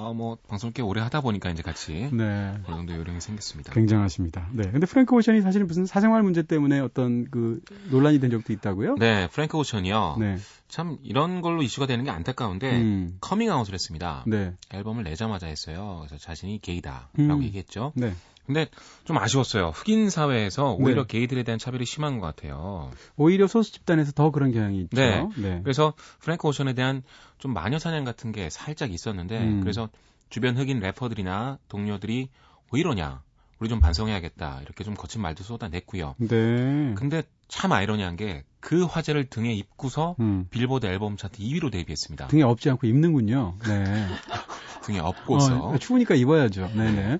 아, 0.00 0.12
뭐, 0.12 0.38
방송을 0.46 0.72
꽤 0.74 0.80
오래 0.80 1.00
하다 1.00 1.22
보니까 1.22 1.50
이제 1.50 1.60
같이. 1.60 2.08
네. 2.12 2.54
어느 2.68 2.76
정도 2.76 2.94
요령이 2.94 3.20
생겼습니다. 3.20 3.72
굉장하십니다. 3.72 4.48
네. 4.52 4.70
근데 4.70 4.86
프랭크 4.86 5.12
오션이 5.12 5.42
사실은 5.42 5.66
무슨 5.66 5.86
사생활 5.86 6.22
문제 6.22 6.44
때문에 6.44 6.78
어떤 6.78 7.28
그 7.28 7.60
논란이 7.90 8.20
된 8.20 8.30
적도 8.30 8.52
있다고요? 8.52 8.94
네. 8.94 9.26
프랭크 9.26 9.58
오션이요. 9.58 10.18
네. 10.20 10.36
참 10.68 10.98
이런 11.02 11.40
걸로 11.40 11.62
이슈가 11.62 11.86
되는 11.86 12.04
게 12.04 12.12
안타까운데, 12.12 12.80
음. 12.80 13.18
커밍아웃을 13.20 13.74
했습니다. 13.74 14.22
네. 14.28 14.52
앨범을 14.72 15.02
내자마자 15.02 15.48
했어요. 15.48 16.04
그래서 16.06 16.16
자신이 16.16 16.60
게이다라고 16.60 17.08
음. 17.18 17.42
얘기했죠. 17.42 17.92
네. 17.96 18.14
근데 18.48 18.66
좀 19.04 19.18
아쉬웠어요. 19.18 19.72
흑인 19.74 20.08
사회에서 20.08 20.72
오히려 20.72 21.02
네. 21.02 21.18
게이들에 21.18 21.42
대한 21.42 21.58
차별이 21.58 21.84
심한 21.84 22.18
것 22.18 22.26
같아요. 22.26 22.90
오히려 23.16 23.46
소수 23.46 23.72
집단에서 23.72 24.12
더 24.12 24.30
그런 24.30 24.52
경향이 24.52 24.80
있죠. 24.80 24.96
네. 24.96 25.28
네. 25.36 25.60
그래서 25.62 25.92
프랭크 26.20 26.48
오션에 26.48 26.72
대한 26.72 27.02
좀 27.36 27.52
마녀 27.52 27.78
사냥 27.78 28.04
같은 28.04 28.32
게 28.32 28.48
살짝 28.48 28.90
있었는데 28.90 29.38
음. 29.38 29.60
그래서 29.60 29.90
주변 30.30 30.56
흑인 30.56 30.80
래퍼들이나 30.80 31.58
동료들이 31.68 32.30
왜 32.72 32.80
이러냐? 32.80 33.22
우리 33.58 33.68
좀 33.68 33.80
반성해야겠다. 33.80 34.60
이렇게 34.62 34.82
좀 34.82 34.94
거친 34.94 35.20
말도 35.20 35.44
쏟아냈고요. 35.44 36.14
네. 36.18 36.94
근데 36.96 37.22
참 37.48 37.72
아이러니한 37.72 38.16
게 38.16 38.44
그 38.60 38.84
화제를 38.84 39.26
등에 39.30 39.52
입고서 39.54 40.16
음. 40.20 40.46
빌보드 40.50 40.86
앨범 40.86 41.16
차트 41.16 41.38
2위로 41.38 41.70
데뷔했습니다. 41.70 42.28
등에 42.28 42.42
업지 42.42 42.68
않고 42.70 42.86
입는군요. 42.86 43.54
네. 43.66 43.84
등에 44.82 44.98
업고서. 44.98 45.68
어, 45.68 45.78
추우니까 45.78 46.14
입어야죠. 46.14 46.68
네네. 46.74 46.92
네. 46.92 47.18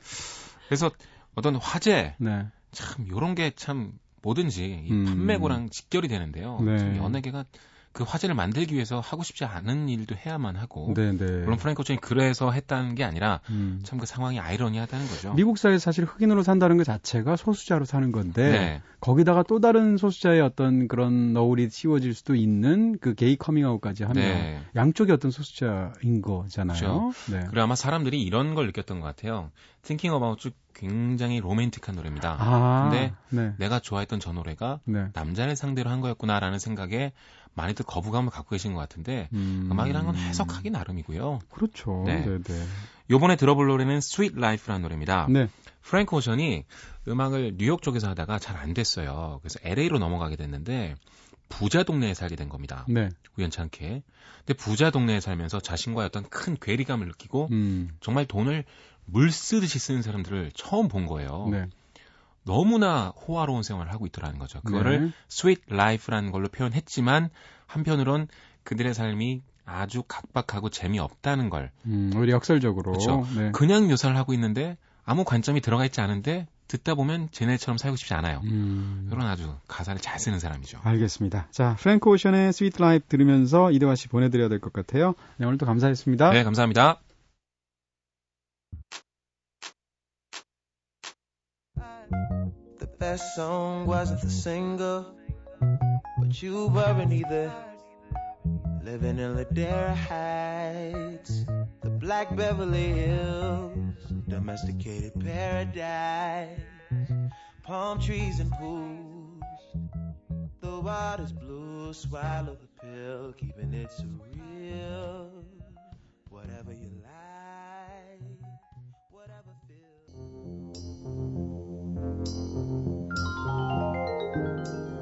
그래서 0.67 0.91
어떤 1.39 1.57
화제 1.57 2.15
네. 2.19 2.47
참 2.73 3.09
요런 3.09 3.35
게 3.35 3.51
참 3.55 3.93
뭐든지 4.23 4.85
이 4.87 4.93
음. 4.93 5.05
판매고랑 5.05 5.71
직결이 5.71 6.09
되는데요. 6.09 6.61
네. 6.61 6.99
연예계가 6.99 7.45
그 7.99 8.05
화제를 8.05 8.37
만들기 8.37 8.77
위해서 8.77 9.01
하고 9.01 9.25
싶지 9.25 9.45
않은 9.45 9.89
일도 9.89 10.15
해야만 10.15 10.55
하고 10.55 10.95
네네. 10.95 11.17
네. 11.17 11.25
물론 11.41 11.57
프랭크 11.57 11.81
오션이 11.81 11.99
그래서 12.01 12.53
했다는 12.53 12.95
게 12.95 13.03
아니라 13.03 13.41
음. 13.51 13.81
참그 13.83 14.07
상황이 14.07 14.39
아이러니하다는 14.39 15.09
거죠. 15.09 15.35
미국 15.35 15.59
사회 15.59 15.77
사실 15.81 16.05
흑인으로 16.05 16.45
산다는 16.45 16.77
것 16.77 16.85
자체가 16.85 17.35
소수자로 17.35 17.87
사는 17.87 18.13
건데 18.13 18.53
네. 18.53 18.83
거기다가 19.01 19.43
또 19.43 19.59
다른 19.59 19.97
소수자의 19.97 20.41
어떤 20.43 20.87
그런 20.87 21.33
너울이 21.33 21.71
씌워질 21.71 22.15
수도 22.15 22.37
있는 22.37 22.97
그 23.01 23.17
게이 23.17 23.35
커밍아웃까지 23.35 24.05
하면 24.05 24.23
네. 24.23 24.63
양쪽의 24.77 25.15
어떤 25.15 25.33
소수자인 25.33 26.23
거잖아요. 26.23 26.79
그렇죠. 26.79 27.33
네. 27.33 27.41
그리고 27.49 27.63
아마 27.63 27.75
사람들이 27.75 28.23
이런 28.23 28.55
걸 28.55 28.67
느꼈던 28.67 29.01
것 29.01 29.07
같아요. 29.07 29.51
Thinking 29.83 30.15
About 30.15 30.47
You 30.47 30.55
굉장히 30.79 31.41
로맨틱한 31.41 31.97
노래입니다. 31.97 32.37
아, 32.39 32.89
근데 32.89 33.13
네. 33.31 33.53
내가 33.59 33.81
좋아했던 33.81 34.21
저 34.21 34.33
노래가 34.33 34.79
네. 34.85 35.07
남자를 35.13 35.57
상대로 35.57 35.91
한 35.91 36.01
거였구나라는 36.01 36.61
생각에 36.61 37.13
많이들 37.59 37.85
거부감을 37.85 38.31
갖고 38.31 38.51
계신 38.51 38.73
것 38.73 38.81
같은데 38.81 39.29
음... 39.33 39.69
악이라는 39.77 40.07
건 40.07 40.17
해석하기 40.17 40.71
나름이고요. 40.71 41.41
그렇죠. 41.51 42.05
네. 42.07 42.25
네, 42.25 42.39
네. 42.43 42.67
요번에 43.11 43.37
들어볼 43.37 43.67
노래는 43.67 43.97
Sweet 43.99 44.37
Life라는 44.39 44.83
노래입니다. 44.83 45.27
네. 45.29 45.49
프랭크 45.83 46.15
오션이 46.17 46.65
음악을 47.09 47.55
뉴욕 47.57 47.83
쪽에서 47.83 48.09
하다가 48.11 48.39
잘 48.39 48.57
안 48.57 48.75
됐어요. 48.75 49.39
그래서 49.43 49.59
LA로 49.63 49.99
넘어가게 49.99 50.37
됐는데 50.37 50.95
부자 51.49 51.83
동네에 51.83 52.15
살게 52.15 52.37
된 52.37 52.49
겁니다. 52.49 52.85
네. 52.89 53.09
우연찮게. 53.39 54.03
근데 54.39 54.55
부자 54.55 54.91
동네에 54.91 55.21
살면서 55.21 55.61
자신과의 55.61 56.07
어떤 56.07 56.29
큰 56.29 56.57
괴리감을 56.61 57.07
느끼고 57.07 57.49
음. 57.53 57.91
정말 58.01 58.27
돈을 58.27 58.65
물 59.05 59.31
쓰듯이 59.31 59.79
쓰는 59.79 60.03
사람들을 60.03 60.53
처음 60.55 60.89
본 60.89 61.07
거예요. 61.07 61.49
네. 61.51 61.67
너무나 62.49 63.09
호화로운 63.11 63.63
생활을 63.63 63.93
하고 63.93 64.07
있더라는 64.07 64.39
거죠. 64.39 64.61
그거를 64.63 65.01
네. 65.07 65.13
sweet 65.31 65.63
life라는 65.71 66.33
걸로 66.33 66.49
표현했지만 66.49 67.29
한편으론 67.67 68.27
그들의 68.65 68.95
삶이 68.95 69.43
아주 69.65 70.03
각박하고 70.09 70.71
재미없다는 70.71 71.51
걸 71.51 71.71
음, 71.85 72.11
오히려 72.17 72.33
역설적으로 72.35 72.93
그렇죠. 72.93 73.27
네. 73.37 73.51
그냥 73.53 73.87
묘사를 73.87 74.17
하고 74.17 74.33
있는데 74.33 74.79
아무 75.05 75.25
관점이 75.25 75.61
들어가 75.61 75.85
있지 75.85 76.01
않은데 76.01 76.47
듣다 76.69 76.95
보면 76.95 77.29
쟤네처럼 77.33 77.79
살고 77.79 77.97
싶지 77.97 78.13
않아요. 78.15 78.41
음. 78.45 79.09
이런 79.13 79.27
아주 79.27 79.55
가사를 79.69 80.01
잘 80.01 80.19
쓰는 80.19 80.39
사람이죠. 80.39 80.81
알겠습니다. 80.83 81.49
자, 81.51 81.77
프랭크 81.81 82.09
오션의 82.11 82.53
Sweet 82.53 82.81
Life 82.83 83.07
들으면서 83.09 83.71
이대화 83.73 83.95
씨 83.95 84.09
보내드려야 84.09 84.49
될 84.51 84.61
것 84.61 84.73
같아요. 84.75 85.15
네, 85.39 85.47
오늘도 85.47 85.65
감사했습니다. 85.65 86.31
네, 86.31 86.45
감사합니다. 86.45 87.01
Best 92.99 93.37
song 93.37 93.87
wasn't 93.87 94.21
the 94.21 94.31
singer, 94.31 95.05
but 96.19 96.43
you 96.43 96.67
weren't 96.67 97.13
either. 97.13 97.53
Living 98.83 99.19
in 99.19 99.37
Ladera 99.37 99.95
Heights, 99.95 101.45
the 101.83 101.91
Black 101.91 102.35
Beverly 102.35 102.93
Hills, 102.93 103.77
domesticated 104.29 105.13
paradise, 105.21 106.59
palm 107.63 108.01
trees 108.01 108.41
and 108.41 108.51
pools. 108.53 109.43
The 110.61 110.81
water's 110.81 111.33
blue, 111.33 111.93
swallow 111.93 112.57
the 112.61 112.69
pill, 112.81 113.33
keeping 113.37 113.75
it 113.75 113.91
surreal. 113.91 115.31
Whatever 116.31 116.73
you 116.73 116.91
like, 117.03 117.18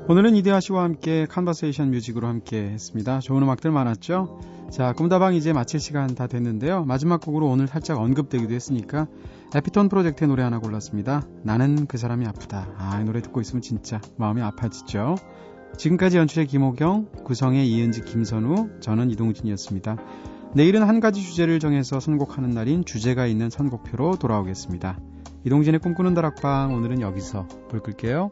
오늘은 0.08 0.36
이대화 0.36 0.60
씨와 0.60 0.84
함께 0.84 1.26
Conversation 1.26 1.90
Music으로 1.90 2.28
함께 2.28 2.58
했습니다. 2.58 3.18
좋은 3.18 3.42
음악들 3.42 3.72
많았죠? 3.72 4.38
자, 4.70 4.92
꿈다방 4.92 5.34
이제 5.34 5.52
마칠 5.52 5.80
시간 5.80 6.14
다 6.14 6.28
됐는데요. 6.28 6.84
마지막 6.84 7.20
곡으로 7.20 7.48
오늘 7.48 7.66
살짝 7.66 7.98
언급되기도 7.98 8.54
했으니까 8.54 9.08
에피톤 9.52 9.88
프로젝트의 9.88 10.28
노래 10.28 10.44
하나 10.44 10.60
골랐습니다. 10.60 11.26
나는 11.42 11.86
그 11.86 11.98
사람이 11.98 12.24
아프다. 12.24 12.68
아, 12.78 13.00
이 13.00 13.04
노래 13.04 13.20
듣고 13.20 13.40
있으면 13.40 13.62
진짜 13.62 14.00
마음이 14.16 14.42
아파지죠? 14.42 15.16
지금까지 15.76 16.18
연출의 16.18 16.46
김호경, 16.46 17.08
구성의 17.24 17.68
이은지, 17.68 18.02
김선우, 18.02 18.78
저는 18.78 19.10
이동진이었습니다. 19.10 19.96
내일은 20.54 20.84
한 20.84 21.00
가지 21.00 21.20
주제를 21.20 21.58
정해서 21.58 21.98
선곡하는 21.98 22.50
날인 22.50 22.84
주제가 22.84 23.26
있는 23.26 23.50
선곡표로 23.50 24.18
돌아오겠습니다. 24.18 25.00
이동진의 25.44 25.80
꿈꾸는 25.80 26.14
다락방 26.14 26.74
오늘은 26.74 27.00
여기서 27.00 27.48
불 27.68 27.80
끌게요. 27.80 28.30